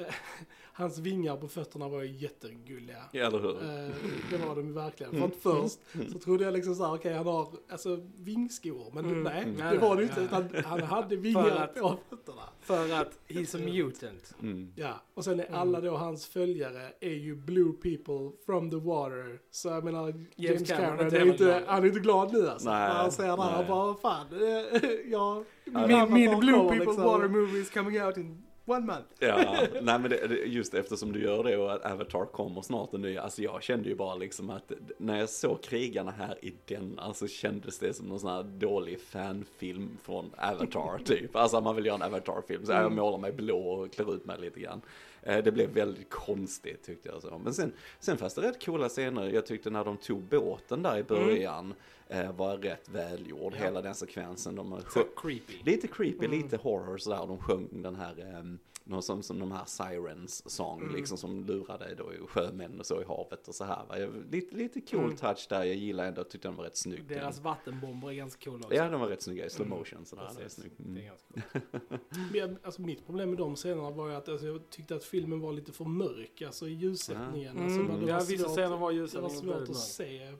[0.00, 0.14] eh,
[0.72, 2.96] hans vingar på fötterna var ju jättegulliga.
[3.12, 3.50] Ja, eller hur?
[3.62, 3.94] Eh,
[4.30, 5.10] det var de ju verkligen.
[5.12, 5.30] För Mm.
[5.30, 5.78] att först
[6.12, 8.90] så trodde jag liksom såhär, okej han har alltså vingskor.
[8.94, 9.22] Men Mm.
[9.22, 9.56] nej, Mm.
[9.56, 10.38] det Nej, var det nej, inte.
[10.38, 10.50] nej.
[10.60, 12.42] Utan han hade För vingar att- på fötterna.
[12.60, 14.34] För att he's a mutant.
[14.42, 14.72] Mm.
[14.76, 15.60] Ja, och sen är Mm.
[15.60, 19.38] alla då hans följare är ju blue people from the water.
[19.50, 22.68] Så jag menar, James, Cameron Cameron, är inte han är inte glad nu alltså.
[22.70, 23.46] Nej, han ser det här, nej.
[23.54, 25.44] han bara, fan, eh, jag...
[25.72, 27.02] Ja, Min, min Blue People liksom.
[27.04, 29.06] Water movie is coming out in one month.
[29.18, 33.02] Ja, nej men det, just eftersom du gör det och att Avatar kommer snart en
[33.02, 37.14] ny, alltså jag kände ju bara liksom att när jag såg krigarna här i denna
[37.14, 41.36] så kändes det som någon sån här dålig fanfilm från Avatar typ.
[41.36, 42.94] Alltså man vill göra en Avatar-film så jag Mm.
[42.94, 44.80] målar mig blå och klär ut mig lite grann.
[45.22, 47.38] Eh, Det blev väldigt konstigt tyckte jag så.
[47.44, 49.30] Men sen, sen fanns det rätt coola scener.
[49.30, 51.74] Jag tyckte när de tog båten där i början
[52.08, 53.54] eh, var rätt välgjord.
[53.58, 53.64] Ja.
[53.64, 54.54] Hela den sekvensen.
[54.54, 54.80] De
[55.16, 55.54] creepy.
[55.64, 56.30] Lite creepy, Mm.
[56.30, 57.26] lite horror sådär.
[57.26, 58.58] De sjöng den här, um,
[58.90, 60.94] någon som, som de här Sirens sång, Mm.
[60.94, 63.84] liksom som lurade då i sjömän och så i havet och så här.
[63.88, 63.94] va.
[64.30, 65.16] Lite, lite cool Mm.
[65.16, 67.04] touch där, jag gillar ändå, tyckte den var rätt snygg.
[67.08, 68.74] Deras vattenbomber är ganska coola också.
[68.74, 69.78] Ja, den var rätt snygga i slow Mm.
[69.78, 70.04] motion.
[70.10, 70.52] Det var Precis.
[70.52, 70.74] snyggt.
[70.78, 71.06] Det är Mm.
[71.06, 71.84] ganska coolt.
[72.10, 75.04] Men jag- Alltså mitt problem med de scenerna var ju att alltså, jag tyckte att
[75.04, 77.56] filmen var lite för mörk, alltså i ljussättningen.
[77.56, 77.64] Mm.
[77.64, 79.20] Alltså, det ja, var vissa svårt- scener var Det ljusa.
[79.20, 80.32] var svårt att se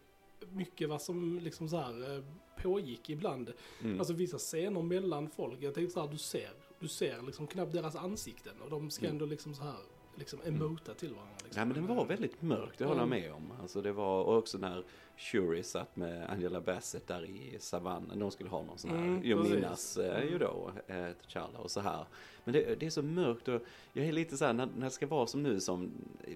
[0.53, 2.25] mycket vad som liksom så här eh,
[2.63, 3.53] pågick ibland.
[3.83, 3.99] Mm.
[3.99, 6.51] Alltså vissa scener mellan folk, jag tänkte så här, du ser,
[6.81, 9.15] du ser liksom knappt deras ansikten och de ska Mm.
[9.15, 9.77] ändå liksom så här,
[10.15, 11.35] liksom emota till varandra.
[11.45, 11.61] Liksom.
[11.61, 13.53] Ja men den var väldigt mörk, det håller jag med om.
[13.61, 14.85] Alltså det var, också när
[15.21, 19.23] Shuri satt med Angela Bassett där i savannen, de skulle ha någon sån här, Mm,
[19.23, 19.55] precis.
[19.55, 22.05] minnas eh, ju då, eh, T'Challa och så här.
[22.45, 24.91] Men det, det är så mörkt och jag är lite så här, när, när det
[24.91, 25.91] ska vara som nu som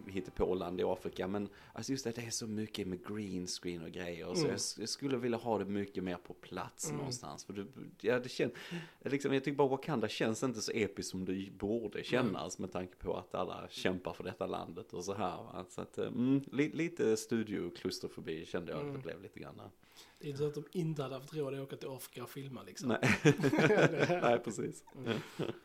[0.07, 3.91] hittepåland i Afrika, men alltså just att det är så mycket med green screen och
[3.91, 4.47] grejer, så Mm.
[4.47, 6.97] jag, s- jag skulle vilja ha det mycket mer på plats Mm.
[6.97, 7.45] någonstans.
[7.45, 7.65] För det,
[8.01, 8.53] ja, det känns,
[9.05, 12.95] liksom, jag tycker bara Wakanda känns inte så episkt som det borde kännas med tanke
[12.97, 15.37] på att alla kämpar för detta landet och så här.
[15.37, 15.65] Va?
[15.69, 19.01] Så att, eh, mm, li, lite studioklustrofobi kände jag att Mm.
[19.01, 19.61] blev lite grann.
[20.19, 22.31] Det är inte så att de inte hade haft råd att åka till Afrika och
[22.31, 22.89] filma liksom.
[22.89, 23.01] Nej.
[24.23, 24.85] Nej, precis.
[24.97, 25.19] Mm.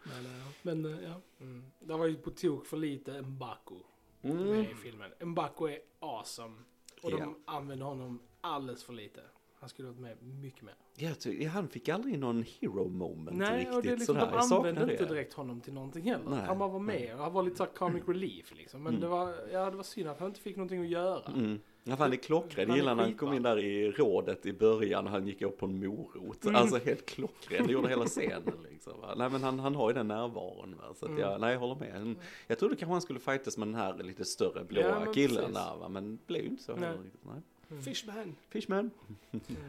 [0.03, 1.21] Men, eh, men eh, ja.
[1.41, 1.63] Mm.
[1.79, 3.75] Det var ju på tok för lite Mbaku
[4.21, 4.59] med Mm.
[4.61, 5.11] i filmen.
[5.23, 6.55] Mbaku är awesome.
[7.03, 7.17] Och Ja.
[7.17, 9.21] de använder honom alldeles för lite.
[9.59, 10.75] Han skulle varit med mycket mer.
[10.95, 14.31] Jag ty- han fick aldrig någon hero moment Nej, riktigt och det är liksom, sådär.
[14.31, 15.09] de Jag använde inte det.
[15.09, 16.29] direkt honom till någonting heller.
[16.29, 17.13] Nej, han bara var med nej.
[17.13, 18.83] och han var lite såhär comic relief liksom.
[18.83, 19.01] Men Mm.
[19.01, 21.31] det var, ja det var synd att han inte fick någonting att göra.
[21.33, 21.59] Mm.
[21.83, 22.67] Ja, det är klockren.
[22.69, 25.41] Han är gillar när han kom in där i rådet i början och han gick
[25.41, 26.43] upp på en morot.
[26.45, 26.55] Mm.
[26.55, 28.93] Alltså helt klockren, det gjorde hela scenen liksom.
[29.01, 29.15] Va?
[29.17, 30.75] Nej men han, han har ju den närvaron.
[30.77, 30.93] Va?
[30.95, 31.21] Så att Mm.
[31.21, 32.15] jag, nej jag håller med.
[32.47, 35.53] Jag trodde kanske han skulle fightas med den här lite större blåa Ja, killen precis.
[35.55, 35.89] där va?
[35.89, 36.81] Men det blev ju inte så Nej.
[36.89, 37.01] heller.
[37.21, 37.41] Nej.
[37.71, 37.83] Mm.
[37.83, 38.35] Fishman.
[38.49, 38.91] Fishman.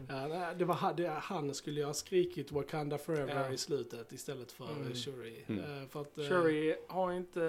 [0.07, 3.53] Ja, nej, det var, det, han skulle ju ha skrikit Wakanda Forever Ja.
[3.53, 4.81] i slutet istället för Mm.
[4.81, 4.93] mm.
[4.95, 5.45] Shuri.
[5.47, 5.81] Mm.
[5.81, 7.41] Eh, för att, eh, Shuri har inte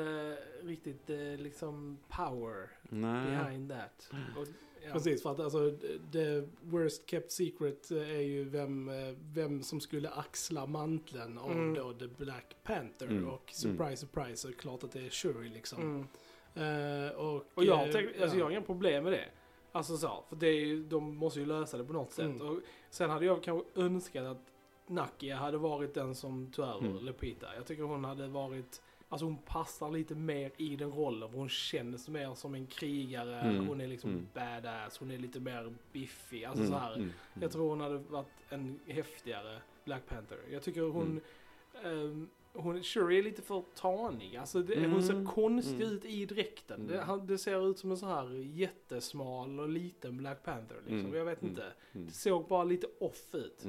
[0.63, 3.31] riktigt eh, liksom power Nej.
[3.31, 4.11] behind that.
[4.37, 4.47] Och,
[4.87, 4.93] ja.
[4.93, 5.79] Precis, för att alltså
[6.13, 8.91] the worst kept secret är ju vem,
[9.35, 11.75] vem som skulle axla manteln av Mm.
[11.75, 13.07] då The Black Panther.
[13.07, 13.29] Mm.
[13.29, 15.83] Och surprise, surprise, så är det klart att det är Shuri liksom.
[15.83, 16.07] Mm.
[16.55, 18.39] Eh, och, Och jag, tänk, alltså ja.
[18.39, 19.25] jag har inga problem med det.
[19.73, 22.25] Alltså så, för det är ju, de måste ju lösa det på något sätt.
[22.25, 22.49] Mm.
[22.49, 22.59] Och
[22.91, 24.53] sen hade jag kanske önskat att
[24.87, 27.05] Nakia hade varit den som tog över Mm.
[27.05, 27.55] Lupita.
[27.57, 31.31] Jag tycker hon hade varit, alltså hon passar lite mer i den rollen.
[31.35, 33.67] Hon känns mer som en krigare, Mm.
[33.69, 34.29] hon är liksom Mm.
[34.35, 36.45] badass, hon är lite mer biffig.
[36.45, 36.91] Alltså Mm, så här.
[36.95, 37.13] mm, mm.
[37.43, 40.39] Jag tror hon hade varit en häftigare Black Panther.
[40.51, 41.21] Jag tycker hon,
[41.85, 42.29] Mm.
[42.55, 44.37] Hon, Shuri är lite för tanig.
[44.37, 45.89] Alltså det, hon ser Mm, konstig mm.
[45.95, 46.87] ut i dräkten.
[46.87, 47.07] Det, Mm.
[47.07, 50.99] han, det ser ut som en så här jättesmal och liten Black Panther liksom.
[50.99, 51.73] Mm, Jag vet mm, inte.
[51.93, 52.07] mm.
[52.07, 53.65] Det såg bara lite off ut.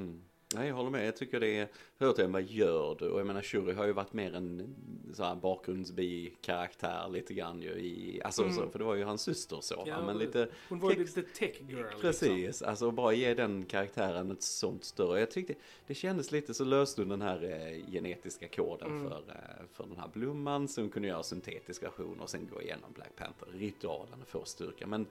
[0.54, 1.06] Nej, jag håller med.
[1.06, 1.68] Jag tycker det är,
[2.00, 3.08] återigen, vad gör du?
[3.10, 4.74] Och jag menar, Shuri har ju varit mer en
[5.14, 8.54] så här bakgrundsbi-karaktär lite grann ju i, alltså Mm.
[8.54, 11.22] så, för det var ju hans syster så, Ja, men lite, Hon var ju lite
[11.22, 11.78] tech girl.
[11.82, 12.00] Liksom.
[12.00, 15.54] precis, alltså bara ge den karaktären ett sånt större, jag tyckte,
[15.86, 19.08] det kändes lite så löste hon den här eh, genetiska koden Mm.
[19.08, 22.62] för, eh, för den här blomman, så hon kunde göra syntetisk version och sen gå
[22.62, 25.06] igenom Black Panther, ritualen och få styrka, men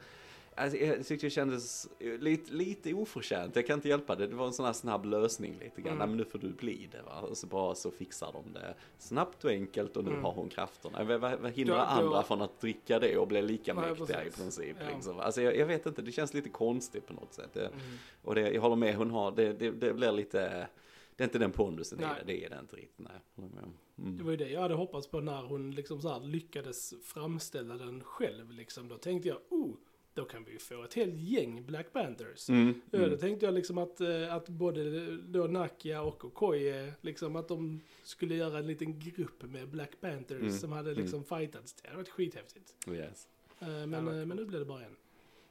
[0.56, 4.28] Alltså, jag tyckte det kändes eh, lite, lite oförtjänt, jag kan inte hjälpa det.
[4.28, 5.88] Det var en sån här snabb lösning lite grann.
[5.94, 5.98] Mm.
[5.98, 7.22] Nej, men nu får du bli det va.
[7.22, 10.24] Och så bara så fixar de det snabbt och enkelt och nu Mm.
[10.24, 11.04] har hon krafterna.
[11.04, 13.90] Vad, vad, vad hindrar Då- då- andra från att dricka det och bli lika Nej,
[13.90, 14.78] mäktiga i princip?
[14.80, 14.96] Ja.
[14.96, 15.20] Liksom.
[15.20, 17.54] Alltså jag, jag vet inte, det känns lite konstigt på något sätt.
[17.54, 17.80] Det, Mm.
[18.24, 20.68] och det, jag håller med, hon har, det, det, det blir lite,
[21.16, 22.12] det är inte den pondusen i Nej.
[22.20, 23.00] det, det är det inte riktigt.
[23.00, 23.20] Nej.
[23.36, 23.52] Om.
[23.96, 24.26] Det Mm.
[24.26, 28.52] var ju det jag hade hoppats på när hon liksom så lyckades framställa den själv
[28.52, 28.88] liksom.
[28.88, 29.76] Då tänkte jag, oh,
[30.14, 32.50] då kan vi ju få ett helt gäng Black Panthers.
[32.50, 32.82] Mm.
[32.92, 33.18] Ja, då Mm.
[33.20, 38.36] tänkte jag liksom att, eh, att både då Nakia och Okoye, liksom att de skulle
[38.36, 41.74] göra en liten grupp med Black Panthers Mm, som hade liksom fightats.
[41.74, 42.76] Det hade varit skithäftigt.
[42.90, 43.28] Yes.
[43.60, 44.96] Eh, Men, Ja, men- eh, men nu blev det bara en.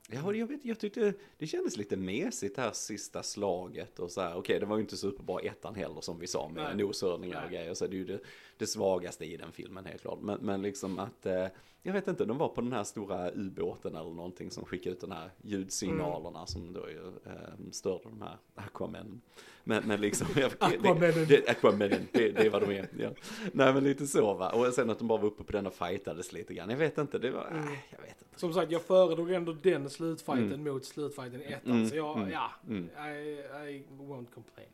[0.09, 4.21] Ja, jag, vet, jag tyckte det kändes lite mesigt det här sista slaget och så
[4.21, 4.37] här.
[4.37, 6.85] Okej, det var ju inte superbra ettan heller som vi sa med Nej.
[6.87, 7.75] noshörningar och grejer.
[7.75, 8.21] Så det är ju det,
[8.57, 10.19] det svagaste i den filmen helt klart.
[10.21, 11.47] Men, men liksom att, eh,
[11.83, 15.01] jag vet inte, de var på den här stora ubåten eller någonting som skickade ut
[15.01, 16.47] de här ljudsignalerna Mm.
[16.47, 19.21] som då ju eh, störde de här Aquamen.
[19.65, 21.27] Men, men liksom, jag, Aquamanen.
[21.29, 22.89] Det, Aquamanen, det, det är vad de är.
[22.99, 23.11] Ja.
[23.53, 24.51] Nej men lite så va.
[24.53, 26.71] Och sen att de bara var uppe på den och fightades lite grann.
[26.71, 28.22] Jag vet inte, det var, äh, jag vet.
[28.37, 30.73] Som sagt, jag föredrog ändå den slutfighten Mm.
[30.75, 31.73] mot slutfighten i ettan.
[31.73, 32.85] Mm, Så jag, mm, ja, mm.
[32.85, 33.39] I,
[33.71, 34.69] I won't complain.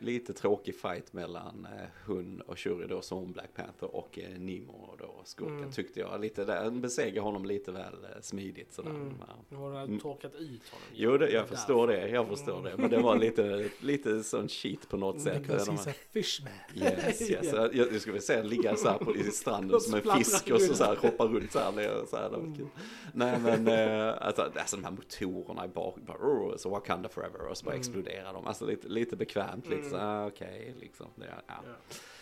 [0.00, 4.96] Lite tråkig fight mellan eh, hon och Shuri då som Black Panther och eh, Nemo
[4.98, 5.72] då skurken Mm.
[5.72, 6.20] tyckte jag.
[6.20, 8.90] Lite där, den besegrade honom lite väl eh, smidigt sådär.
[8.90, 9.14] Mm.
[9.48, 10.00] Nu har den Mm.
[10.00, 10.86] torkat ut honom.
[10.94, 11.48] Jo, det, jag Där.
[11.56, 12.64] förstår det, jag förstår Mm.
[12.64, 12.76] det.
[12.76, 15.42] Men det var lite, lite sån cheat på något sätt.
[15.42, 16.52] Because he's a fishman.
[16.74, 17.52] Yes, yes.
[17.52, 20.60] Jag, jag skulle vilja säga ligga så här på, i stranden som en fisk och
[20.62, 21.72] så, så här hoppa runt så här.
[21.72, 22.68] Det, är så här det Mm.
[23.14, 27.46] Nej men eh, alltså, alltså de här motorerna i bak, bara, oh, så Wakanda forever
[27.46, 27.80] och så bara Mm.
[27.80, 28.46] exploderar de.
[28.46, 30.06] Alltså lite, lite bekvämt, lite så Mm.
[30.08, 31.06] här, okej liksom.
[31.16, 31.42] Det, ja.
[31.48, 31.72] Ja.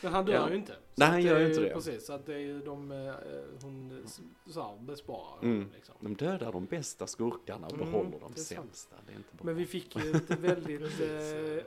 [0.03, 0.51] Men han dör Ja.
[0.51, 0.77] ju inte.
[0.95, 1.75] Nej, han gör ju inte det.
[1.75, 3.15] Precis, så att det är ju de, eh,
[3.63, 4.03] hon
[4.47, 5.71] så här, besparar Mm.
[5.75, 5.95] liksom.
[6.01, 8.39] De dödar de bästa skurkarna och Mm, behåller de är sant.
[8.47, 8.97] sämsta.
[9.07, 9.45] Det är inte bra.
[9.45, 11.65] Men vi fick ju ett väldigt eh,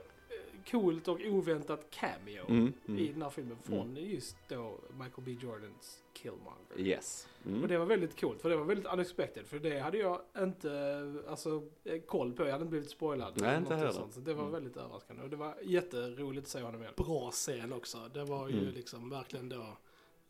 [0.70, 2.98] coolt och oväntat cameo Mm, mm.
[3.00, 6.78] i den här filmen från just då Michael B Jordans Killmonger.
[6.78, 7.28] Yes.
[7.46, 7.62] Mm.
[7.62, 9.46] Och det var väldigt coolt, för det var väldigt unexpected.
[9.46, 12.42] För det hade jag inte alltså, eh, koll på.
[12.44, 13.32] Jag hade inte blivit spoilad.
[13.36, 13.90] Nej, eller inte heller.
[13.90, 14.14] sånt.
[14.14, 14.52] Så det var Mm.
[14.52, 15.22] väldigt överraskande.
[15.22, 16.94] Och det var jätteroligt att se honom igen.
[16.96, 17.98] Bra scen också.
[18.14, 18.74] Det var ju Mm.
[18.74, 19.66] liksom verkligen då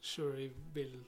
[0.01, 1.05] Shuri vill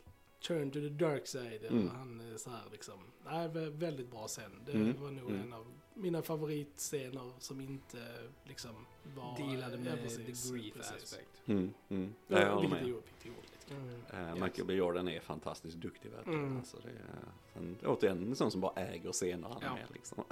[0.47, 1.65] turn to the dark side.
[1.69, 1.87] Mm.
[1.89, 2.99] Och han är så här liksom.
[3.25, 4.63] Nej, vä- väldigt bra scen.
[4.67, 5.01] Det Mm.
[5.03, 5.43] var nog Mm.
[5.43, 7.99] en av mina favoritscener som inte
[8.45, 9.37] liksom var...
[9.37, 11.03] Dealade med ja, precis, the grief precis.
[11.05, 11.29] aspect.
[11.47, 12.15] Mm, mm.
[12.29, 12.85] Ja, jag håller med.
[12.85, 13.54] vilket är.
[13.71, 14.29] Mm.
[14.29, 16.41] Eh, Michael B Jordan är fantastiskt duktig verkligen.
[16.45, 16.57] Mm.
[16.57, 17.05] Alltså, det är,
[17.53, 19.75] sen, återigen, en sån som bara äger scener han är Ja.
[19.75, 20.25] med liksom.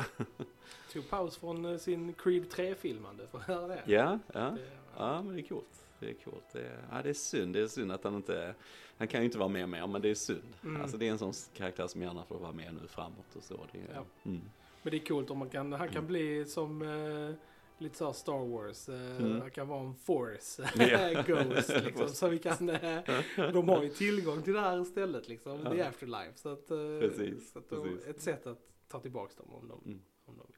[0.92, 3.82] Tog paus från eh, sin Creed 3-filmande för att höra det.
[3.86, 4.40] Ja, ja.
[4.40, 4.58] Det-
[4.96, 5.86] Ja, men det är coolt.
[6.00, 6.44] Det är coolt.
[6.52, 7.54] Det är, ja, det är synd.
[7.54, 8.54] Det är synd att han inte...
[8.96, 10.56] Han kan ju inte vara med mer, men det är synd.
[10.64, 10.82] Mm.
[10.82, 13.60] Alltså det är en sån karaktär som gärna får vara med nu framåt och så.
[13.72, 14.04] Det är, Ja.
[14.24, 14.40] mm.
[14.82, 16.06] Men det är coolt om man kan, han kan Mm.
[16.06, 17.34] bli som eh,
[17.82, 18.88] lite såhär Star Wars.
[18.88, 19.50] Eh, Mm.
[19.50, 21.22] Kan vara en force Ja.
[21.26, 22.08] ghost liksom.
[22.08, 23.00] Så vi kan, eh,
[23.52, 25.60] de har ju tillgång till det här istället liksom.
[25.64, 25.70] Ja.
[25.72, 26.32] The afterlife.
[26.38, 29.80] Så att, eh, Precis, så att de, ett sätt att ta tillbaka dem om de,
[29.90, 30.02] Mm.
[30.24, 30.56] om de vill.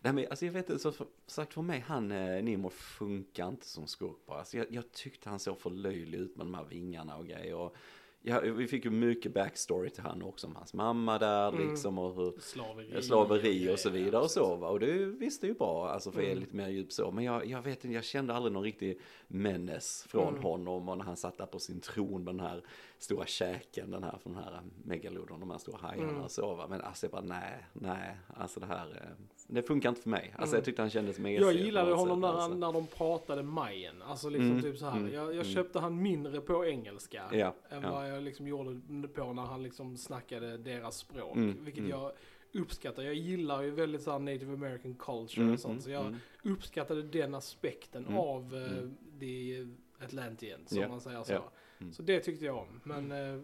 [0.00, 3.48] Nej men alltså jag vet inte, så för, sagt för mig, han eh, Nemo funkar
[3.48, 4.38] inte som skurk bara.
[4.38, 7.54] Alltså, jag, jag tyckte han såg för löjlig ut med de här vingarna och grejer.
[7.54, 7.76] Och,
[8.22, 11.68] ja, vi fick ju mycket backstory till han också, om hans mamma där Mm.
[11.70, 13.02] liksom och hur Slaveri.
[13.02, 14.68] slaveri och så Ja, vidare och så va.
[14.68, 16.38] Och det visste ju bra, alltså för Mm.
[16.38, 17.10] lite mer djup så.
[17.10, 20.42] Men jag, jag vet inte, jag kände aldrig någon riktig menace från Mm.
[20.42, 20.88] honom.
[20.88, 22.62] Och när han satt där på sin tron med den här
[22.98, 26.22] stora käken, den här från den här megalodon, de här stora hajarna Mm.
[26.22, 26.66] och så va.
[26.68, 30.34] Men alltså jag bara nej, nej, alltså det här, eh, det funkar inte för mig.
[30.36, 30.58] Alltså Mm.
[30.58, 31.42] jag tyckte han kändes mesig.
[31.46, 32.48] Jag gillade honom när, alltså.
[32.50, 34.02] han, när de pratade majen.
[34.02, 34.96] Alltså liksom Mm, typ så här.
[34.98, 35.44] mm, Jag, jag mm.
[35.44, 37.22] köpte han mindre på engelska.
[37.32, 37.90] Ja, Än ja.
[37.90, 41.36] vad jag liksom gjorde på när han liksom snackade deras språk.
[41.36, 41.90] Mm, Vilket mm.
[41.90, 42.12] jag
[42.52, 43.02] uppskattar.
[43.02, 45.82] Jag gillar ju väldigt så native american culture Mm, och sånt.
[45.82, 46.18] Så jag mm.
[46.42, 48.96] uppskattade den aspekten Mm, av uh, mm.
[49.20, 49.66] the
[50.04, 51.42] Atlantean, som Ja, man säger så.
[51.80, 51.92] mm.
[51.92, 52.80] Så det tyckte jag om.
[52.84, 53.40] Men eh,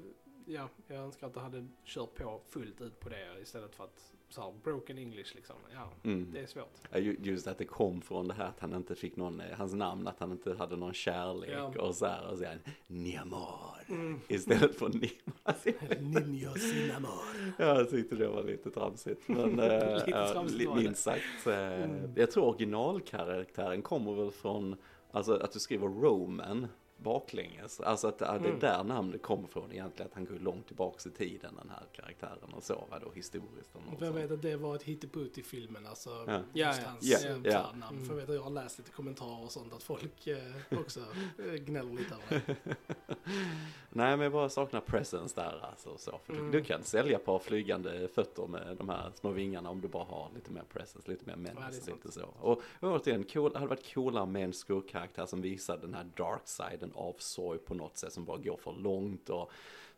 [0.47, 4.14] ja, jag önskar att det hade kört på fullt ut på det istället för att
[4.35, 5.57] så här, broken English liksom.
[5.75, 6.29] Ja, Mm.
[6.33, 6.89] det är svårt.
[7.27, 10.09] Just att det kom från det här att han inte fick någon, eh, hans namn,
[10.09, 11.81] att han inte hade någon kärlek Ja.
[11.83, 13.49] och så här och så här, Niamor
[13.89, 14.21] Mm.
[14.29, 16.01] istället för Nimor.
[16.21, 17.53] Ninja Cinnamon.
[17.59, 19.29] Ja, jag tyckte det var lite tramsigt.
[19.29, 20.83] Men Lite tramsigt det.
[20.83, 21.47] minst sagt.
[21.47, 22.13] Eh, Mm.
[22.17, 24.77] Jag tror originalkaraktären kommer väl från,
[25.11, 26.67] alltså att du skriver Roman
[27.05, 27.81] baklänges.
[27.81, 28.59] Alltså att ja, det är Mm.
[28.61, 30.09] där namnet kommer från egentligen.
[30.11, 33.75] Att han går långt tillbaks i tiden den här karaktären och så, historiskt.
[33.75, 34.25] något För jag sånt.
[34.25, 36.33] vet att det var ett hitteputt i filmen, alltså Ja.
[36.37, 36.89] just Ja, ja.
[36.89, 37.67] hans Ja, eh, ja.
[37.71, 37.97] förnamn.
[37.97, 38.05] Mm.
[38.09, 40.39] För jag vet att jag har läst lite kommentarer och sånt, att folk eh,
[40.81, 41.01] också
[41.47, 42.77] eh, gnäller lite över det.
[43.97, 45.97] Nej men jag bara saknar presence där alltså.
[45.99, 46.19] Så.
[46.25, 46.51] För Mm.
[46.51, 50.05] du, du kan sälja par flygande fötter med de här små vingarna om du bara
[50.05, 52.05] har lite mer presence, lite mer Ja, menace, sant.
[52.05, 52.29] lite så.
[52.41, 56.43] Och återigen, cool, det hade varit coolare med en skurkkaraktär som visar den här dark
[56.45, 59.51] siden av sorg på något sätt som bara går för långt och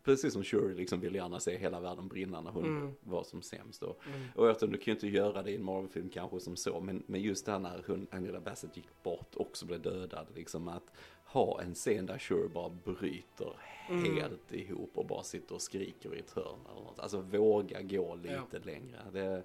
[0.03, 2.93] precis som Shuri liksom vill gärna se hela världen brinna när hon Mm.
[2.99, 3.83] var som sämst.
[3.83, 4.21] Och, Mm.
[4.35, 7.03] och återigen, du kan ju inte göra det i en Marvel-film kanske som så, men,
[7.07, 10.91] men just det här när hon, Angela Bassett gick bort, också blev dödad, liksom att
[11.27, 13.53] ha en scen där Shuri bara bryter
[13.89, 14.15] Mm.
[14.15, 16.99] helt ihop och bara sitter och skriker i ett hörn eller något.
[16.99, 18.97] Alltså våga gå lite längre.
[19.13, 19.43] Det,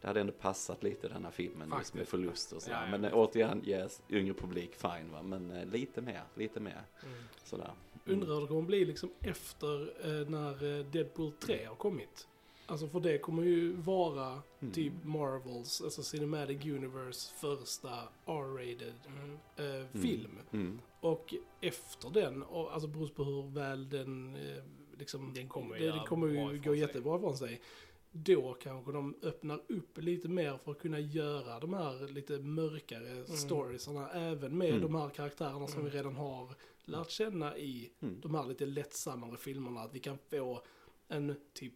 [0.00, 2.10] det hade ändå passat lite den här filmen just med Faktiskt.
[2.10, 2.76] förlust och sådär.
[2.86, 5.22] Ja, ja, men återigen, yes, yngre publik, fine va.
[5.22, 7.14] Men eh, lite mer, lite mer Mm.
[7.44, 7.70] sådär.
[8.06, 9.80] Undrar hur det kommer bli liksom efter
[10.22, 12.28] eh, när eh, Deadpool 3 har kommit.
[12.66, 14.74] Alltså för det kommer ju vara Mm.
[14.74, 17.90] typ Marvels, alltså Cinematic Universe första
[18.26, 19.38] R-rated Mm.
[19.56, 19.88] eh, Mm.
[20.02, 20.38] film.
[21.04, 21.12] Mm.
[21.16, 24.62] Och efter den, och, alltså beroende på hur väl den eh,
[24.98, 26.78] liksom, Den kommer det, den kommer ju gå sig.
[26.78, 27.60] jättebra från sig.
[28.16, 33.24] Då kanske de öppnar upp lite mer för att kunna göra de här lite mörkare
[33.26, 34.82] storiesarna även med Mm.
[34.82, 35.92] de här karaktärerna som Mm.
[35.92, 38.20] vi redan har lärt känna i Mm.
[38.20, 39.80] de här lite lättsammare filmerna.
[39.80, 40.62] Att vi kan få
[41.08, 41.74] en typ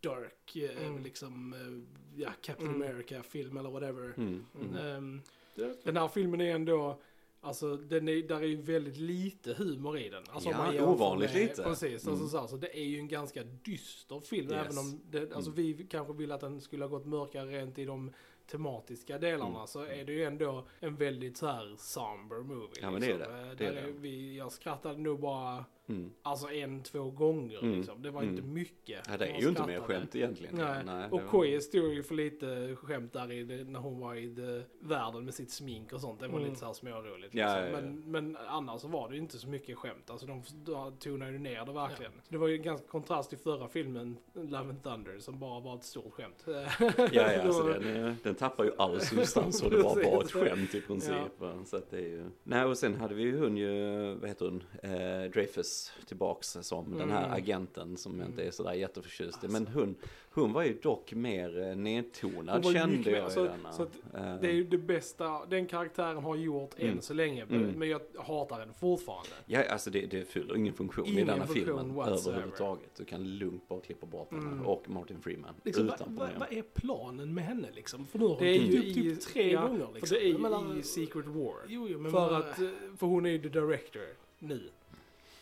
[0.00, 1.02] dark, eh, Mm.
[1.02, 2.82] liksom, eh, ja, Captain Mm.
[2.82, 4.14] America-film eller whatever.
[4.16, 4.44] Mm.
[4.60, 5.20] Mm.
[5.54, 7.00] Det, Den här filmen är ändå,
[7.40, 10.22] alltså den är, där är ju väldigt lite humor i den.
[10.28, 11.62] Alltså, Ja, ovanligt med, lite.
[11.62, 12.14] Precis, Mm.
[12.14, 14.50] alltså, så, här, så det är ju en ganska dyster film.
[14.50, 14.66] Yes.
[14.66, 15.62] Även om det, alltså, Mm.
[15.76, 18.12] vi kanske vill att den skulle ha gått mörkare rent i de
[18.50, 19.54] tematiska delarna.
[19.54, 19.66] Mm.
[19.66, 22.68] Så är det ju ändå en väldigt så här somber movie.
[22.82, 23.32] Ja, men det är liksom.
[23.34, 23.40] det.
[23.40, 23.92] Eh, Det är det.
[24.00, 26.10] Vi, jag skrattade nog bara, Mm.
[26.22, 27.76] alltså en, två gånger Mm.
[27.78, 28.02] liksom.
[28.02, 28.34] Det var Mm.
[28.34, 29.06] inte mycket.
[29.08, 30.54] Ja, det är ju inte mer skämt egentligen.
[30.56, 33.98] Nej, det och var- Koye stod ju för lite skämt där i det, när hon
[34.00, 36.20] var i the, världen med sitt smink och sånt.
[36.20, 36.48] Det var Mm.
[36.48, 37.34] lite så här småroligt.
[37.34, 37.64] Ja, Liksom.
[37.64, 37.80] ja, ja.
[37.80, 40.10] Men, men annars var det ju inte så mycket skämt.
[40.10, 42.12] Alltså de, de tonade ju ner det verkligen.
[42.28, 45.74] Det var ju en ganska kontrast till förra filmen, Love and Thunder, som bara var
[45.76, 46.44] ett stort skämt.
[46.46, 46.64] Ja,
[47.12, 50.32] ja, alltså den, eh, den tappar ju all substans och det var bara ett Precis.
[50.32, 51.14] skämt i princip.
[51.38, 51.52] va.
[51.66, 52.24] Så att det är ju...
[52.42, 56.98] Nej, och sen hade vi ju hon ju, vad heter hon, eh, Dreyfus tillbaks som
[56.98, 57.36] den här Mm.
[57.36, 59.46] agenten som jag inte är sådär jätteförtjust i.
[59.46, 59.62] Alltså.
[59.62, 59.94] Men hon,
[60.34, 63.72] hon var ju dock mer eh, nedtonad kände jag i så- denna.
[63.72, 66.92] så Det är ju det bästa den karaktären har gjort Mm.
[66.96, 67.42] än så länge.
[67.42, 67.70] Mm.
[67.76, 69.28] Men jag hatar den fortfarande.
[69.46, 72.30] Ja, alltså det, det fyller ingen funktion i Ingen denna funktion filmen whatsoever.
[72.30, 72.94] överhuvudtaget.
[72.96, 74.66] Du kan lugnt bara klippa bort henne Mm.
[74.66, 76.48] och Martin Freeman liksom, utan vad, vad, problem.
[76.50, 78.06] vad är planen med henne liksom?
[78.06, 80.08] För nu har hon Det är dykt ju upp typ i- tre ja, gånger liksom.
[80.08, 81.54] För det är ju menar- i Secret War.
[81.68, 84.02] Jo, jo, men För att, eh, för hon är ju the director
[84.38, 84.70] nu.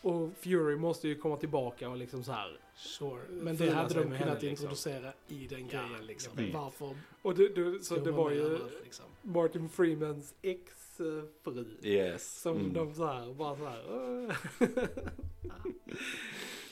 [0.02, 2.58] Och Fury måste ju komma tillbaka och liksom så här.
[2.78, 3.20] Sure.
[3.30, 4.48] Men det hade de kunnat henne, liksom.
[4.48, 6.38] introducera i den Ja, grejen liksom.
[6.38, 6.52] Mm.
[6.52, 9.04] Varför Och det, det, så det var ju liksom?
[9.22, 11.64] Martin Freemans ex-fru.
[11.82, 12.40] Yes.
[12.40, 12.72] Som Mm.
[12.72, 13.82] de så här, bara så här.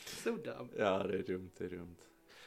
[0.07, 0.69] Så dumt.
[0.79, 1.97] Ja, det är dumt, det är dumt.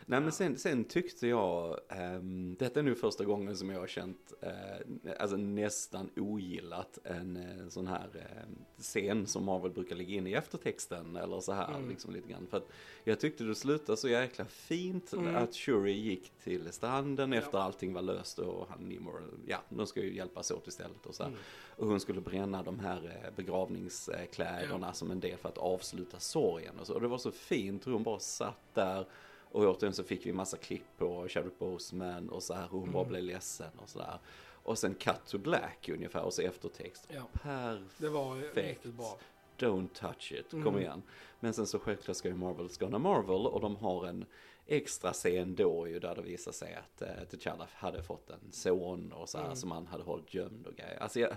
[0.10, 3.88] Nej men sen, sen tyckte jag, ehm, detta är nu första gången som jag har
[3.88, 10.14] känt, eh, alltså nästan ogillat en eh, sån här eh, scen som Marvel brukar lägga
[10.16, 11.90] in i eftertexten eller så här Mm.
[11.90, 12.48] liksom lite grann.
[12.48, 12.68] För att
[13.04, 15.36] jag tyckte det slutade så jäkla fint Mm.
[15.36, 17.38] att Shuri gick till stranden Ja.
[17.40, 21.16] efter allting var löst och han Nimor, ja de ska ju hjälpas åt istället och
[21.16, 21.30] så här.
[21.30, 21.40] Mm.
[21.76, 26.88] Och hon skulle bränna de här begravningskläderna som en del för att avsluta sorgen och
[26.88, 26.94] så.
[26.94, 29.06] Och det var så fint hur hon bara satt där
[29.52, 33.00] och återigen så fick vi massa klipp på Chadwick Boseman och så här hon bara
[33.04, 33.10] Mm.
[33.12, 34.20] blev ledsen och så där.
[34.64, 37.08] Och sen cut to black ungefär och så eftertext.
[37.08, 37.94] Ja, Perfekt.
[37.98, 39.18] det var riktigt bra.
[39.58, 40.80] Don't touch it, kom Mm.
[40.80, 41.02] igen.
[41.40, 44.26] Men sen så självklart ska ju Marvel skåna Marvel och de har en
[44.66, 49.12] extra scen då ju där det visar sig att eh, T'Challa hade fått en son
[49.12, 49.56] och så här Mm.
[49.56, 50.98] som han hade hållit gömd och grejer.
[51.00, 51.36] Alltså jag,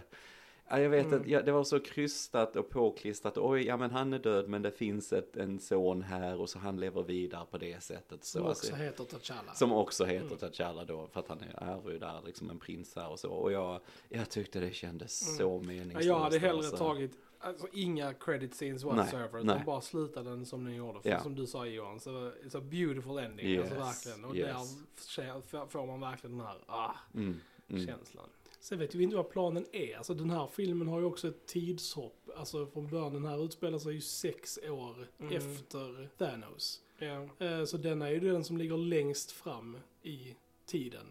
[0.72, 1.20] Ja, jag vet Mm.
[1.20, 3.38] att ja, det var så krystat och påklistrat.
[3.38, 6.58] Oj, ja men han är död men det finns ett, en son här och så
[6.58, 8.24] han lever vidare på det sättet.
[8.24, 9.54] Så, Som alltså, också heter T'Challa.
[9.54, 10.38] som också heter Mm.
[10.38, 13.30] T'Challa då, för att han är ju där liksom en prins här och så.
[13.30, 15.36] Och jag, jag tyckte det kändes Mm.
[15.38, 16.06] så Ja, meningslöst.
[16.06, 16.76] jag hade hellre alltså.
[16.76, 17.12] tagit
[17.44, 19.38] Alltså inga credit scenes Nej, whatsoever.
[19.38, 19.62] Utan nej.
[19.66, 21.00] bara sluta den som ni gjorde.
[21.00, 21.20] För Ja.
[21.22, 23.46] som du sa Johan, så it's a beautiful ending.
[23.46, 24.24] Yes, Alltså verkligen.
[24.30, 24.76] Och yes.
[25.16, 27.86] där får man verkligen den här ah, Mm, mm.
[27.86, 28.28] känslan.
[28.62, 29.96] Sen vet vi inte vad planen är.
[29.96, 32.30] Alltså den här filmen har ju också ett tidshopp.
[32.36, 35.36] Alltså från början, den här utspelar sig ju sex år Mm.
[35.36, 36.80] efter Thanos.
[37.38, 40.34] Eh, Så den är ju den som ligger längst fram i
[40.66, 41.06] tiden.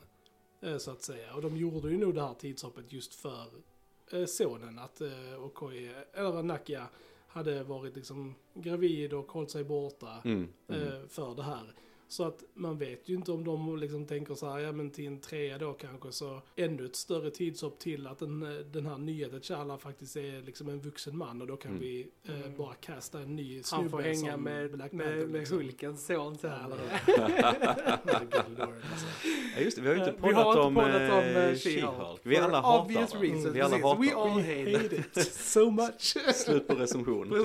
[0.61, 1.33] eh, Så att säga.
[1.35, 3.45] Och de gjorde ju nog det här tidshoppet just för
[4.11, 4.79] eh, sonen.
[4.79, 6.87] Att eh, Okoye, eller Nakia,
[7.27, 11.09] hade varit liksom gravid och hållit sig borta Mm, mm.
[11.09, 11.73] för det här.
[12.11, 15.07] Så att man vet ju inte om de liksom tänker så här, ja men till
[15.07, 18.97] en trea då kanske så ännu ett större tidshopp till att den, eh, den här
[18.97, 21.83] nya T'Challa faktiskt är liksom en vuxen man och då kan Mm.
[21.83, 22.57] vi eh, Mm.
[22.57, 25.57] bara kasta en ny Han snubbe får hänga med, Black med, Panther, med liksom.
[25.57, 26.41] Hulkens son Lord,
[28.91, 29.05] alltså.
[29.55, 32.19] Ja, just det, vi har ju inte vi har poddat om, om, eh, eh, She-Hulk.
[32.23, 33.21] Vi alla hatar obvious den.
[33.21, 36.17] reasons, Vi alla hatar We all hate it so much.
[36.35, 37.31] Slut på recension.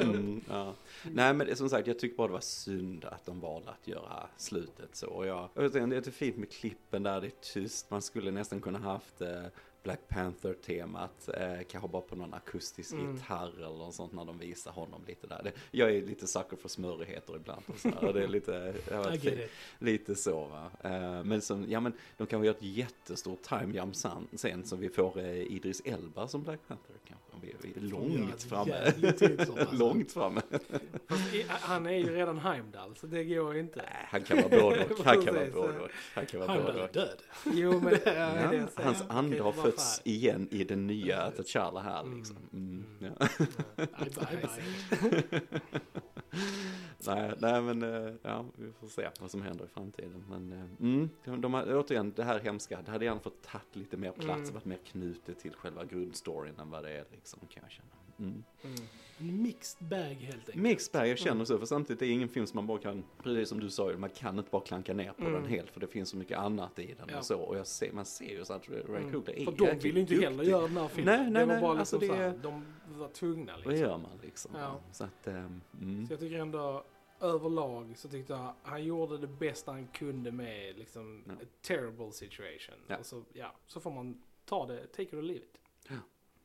[0.00, 0.74] Mm, ja.
[1.12, 3.88] Nej men det, som sagt, jag tycker bara det var synd att de valde att
[3.88, 4.03] göra
[4.36, 5.06] slutet så.
[5.06, 7.90] Och jag, jag vet inte, det är fint med klippen där det är tyst.
[7.90, 9.42] Man skulle nästan kunna haft eh,
[9.82, 13.14] Black Panther-temat, eh, kanske bara på någon akustisk Mm.
[13.14, 15.40] gitarr eller något sånt när de visar honom lite där.
[15.44, 18.74] Det, jag är lite sucker för smörigheter ibland och så här, och det är lite,
[19.28, 19.50] it.
[19.78, 20.70] lite så va.
[20.90, 24.76] Eh, men som, ja men de kanske gör ett jättestort time jump sen, sen så
[24.76, 27.33] vi får eh, Idris Elba som Black Panther kanske.
[27.42, 28.92] Vi är, vi är långt framme.
[28.92, 29.76] tidshopp, alltså.
[29.76, 30.40] långt framme.
[31.48, 33.76] Han är ju redan Heimdall, så det går inte.
[33.78, 34.98] Nej, han kan vara både och.
[35.04, 35.80] Han kan vara både ja.
[35.84, 35.90] och.
[36.14, 37.18] Han kan vara både är död.
[37.52, 38.84] Jo, men det är Ja, det jag säger.
[38.86, 42.36] hans ande har fötts igen i den nya T'Challa här liksom.
[42.52, 43.26] Mm, ja.
[43.76, 45.40] Bye, bye, bye.
[47.06, 50.24] nej, nej, men eh, ja, vi får se vad som händer i framtiden.
[50.28, 53.96] Men eh, mm, de, har, återigen, det här hemska, det hade gärna fått tagit lite
[53.96, 54.54] mer plats, Mm.
[54.54, 57.88] varit mer knutet till själva grundstoryn än vad det är liksom, kan jag känna.
[58.18, 58.44] Mm.
[58.64, 58.74] Mm.
[59.18, 60.54] En mixed bag helt enkelt.
[60.56, 61.46] Mixed bag, jag känner Mm.
[61.46, 63.92] så, för samtidigt är det ingen film som man bara kan, precis som du sa,
[63.98, 65.32] man kan inte bara klanka ner på Mm.
[65.32, 67.18] den helt, för det finns så mycket annat i den Ja.
[67.18, 69.12] och så, och ser, man ser ju så att Ray Mm.
[69.12, 70.50] Coogler är För de jäkligt vill ju inte heller duktig.
[70.50, 71.20] göra den här filmen.
[71.22, 72.64] Nej, nej, det var nej, bara alltså liksom det- så här, de
[72.98, 73.88] var tvungna Vad liksom.
[73.88, 74.50] gör man liksom?
[74.54, 74.80] Ja.
[74.92, 76.06] Så att, ehm, mm.
[76.06, 76.84] Så jag tycker ändå
[77.20, 81.32] överlag så tyckte jag han gjorde det bästa han kunde med liksom Ja.
[81.32, 82.74] a terrible situation.
[82.86, 82.96] Ja.
[82.98, 85.58] Och så, ja, så får man ta det, take it or leave it.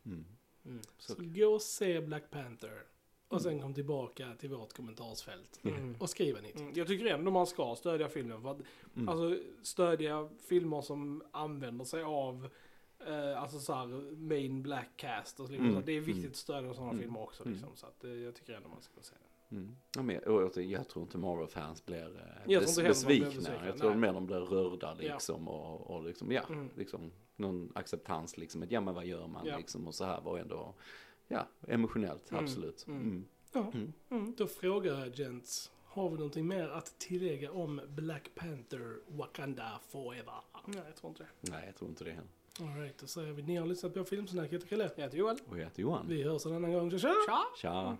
[0.05, 0.25] Mm.
[0.65, 0.81] Mm.
[0.97, 2.83] Så, Så gå och se Black Panther.
[3.27, 5.59] Och sen kom tillbaka till vårt kommentarsfält.
[5.63, 5.95] Mm.
[5.99, 6.59] Och skriv en hit.
[6.59, 8.41] Mm, Jag tycker ändå man ska stödja filmen.
[8.41, 8.59] För att,
[8.95, 9.09] mm.
[9.09, 12.49] Alltså stödja filmer som använder sig av
[13.07, 15.39] eh, alltså så här, main black cast.
[15.39, 16.31] Och så, Mm, så det är viktigt mm.
[16.31, 17.43] att stödja sådana Mm, filmer också.
[17.43, 17.53] mm.
[17.53, 19.15] Liksom, så att, eh, jag tycker ändå man ska se
[19.49, 19.55] det.
[19.55, 19.75] Mm.
[19.95, 23.65] Ja, men, och, och, jag tror inte Marvel-fans blir eh, Jag tror bes, besvikna.
[23.65, 25.13] Jag tror mer de blir rörda Ja.
[25.13, 26.69] liksom och, och liksom, ja, Mm.
[26.75, 28.63] liksom någon acceptans liksom.
[28.63, 29.57] Att, ja men vad gör man Ja.
[29.57, 30.73] liksom och så här var ändå,
[31.27, 32.87] ja, emotionellt, Mm, absolut.
[32.87, 33.01] mm.
[33.01, 33.25] Mm.
[33.53, 33.71] Ja.
[33.73, 33.93] Mm.
[34.09, 34.33] Mm.
[34.37, 35.71] Då frågar jag gents.
[35.85, 40.33] Har vi någonting mer att tillägga om Black Panther Wakanda Forever?
[40.65, 41.51] Nej, jag tror inte det.
[41.51, 42.29] Nej, jag tror inte det heller.
[42.61, 44.45] Alright, då säger vi ni har lyssnat på Filmsnack.
[44.47, 44.91] Jag heter Chrille.
[44.95, 45.37] Jag heter Joel.
[45.49, 46.05] Och jag heter Johan.
[46.09, 46.91] Vi hörs en annan gång.
[46.91, 47.13] Tja!
[47.27, 47.39] Tja!
[47.57, 47.97] Tja!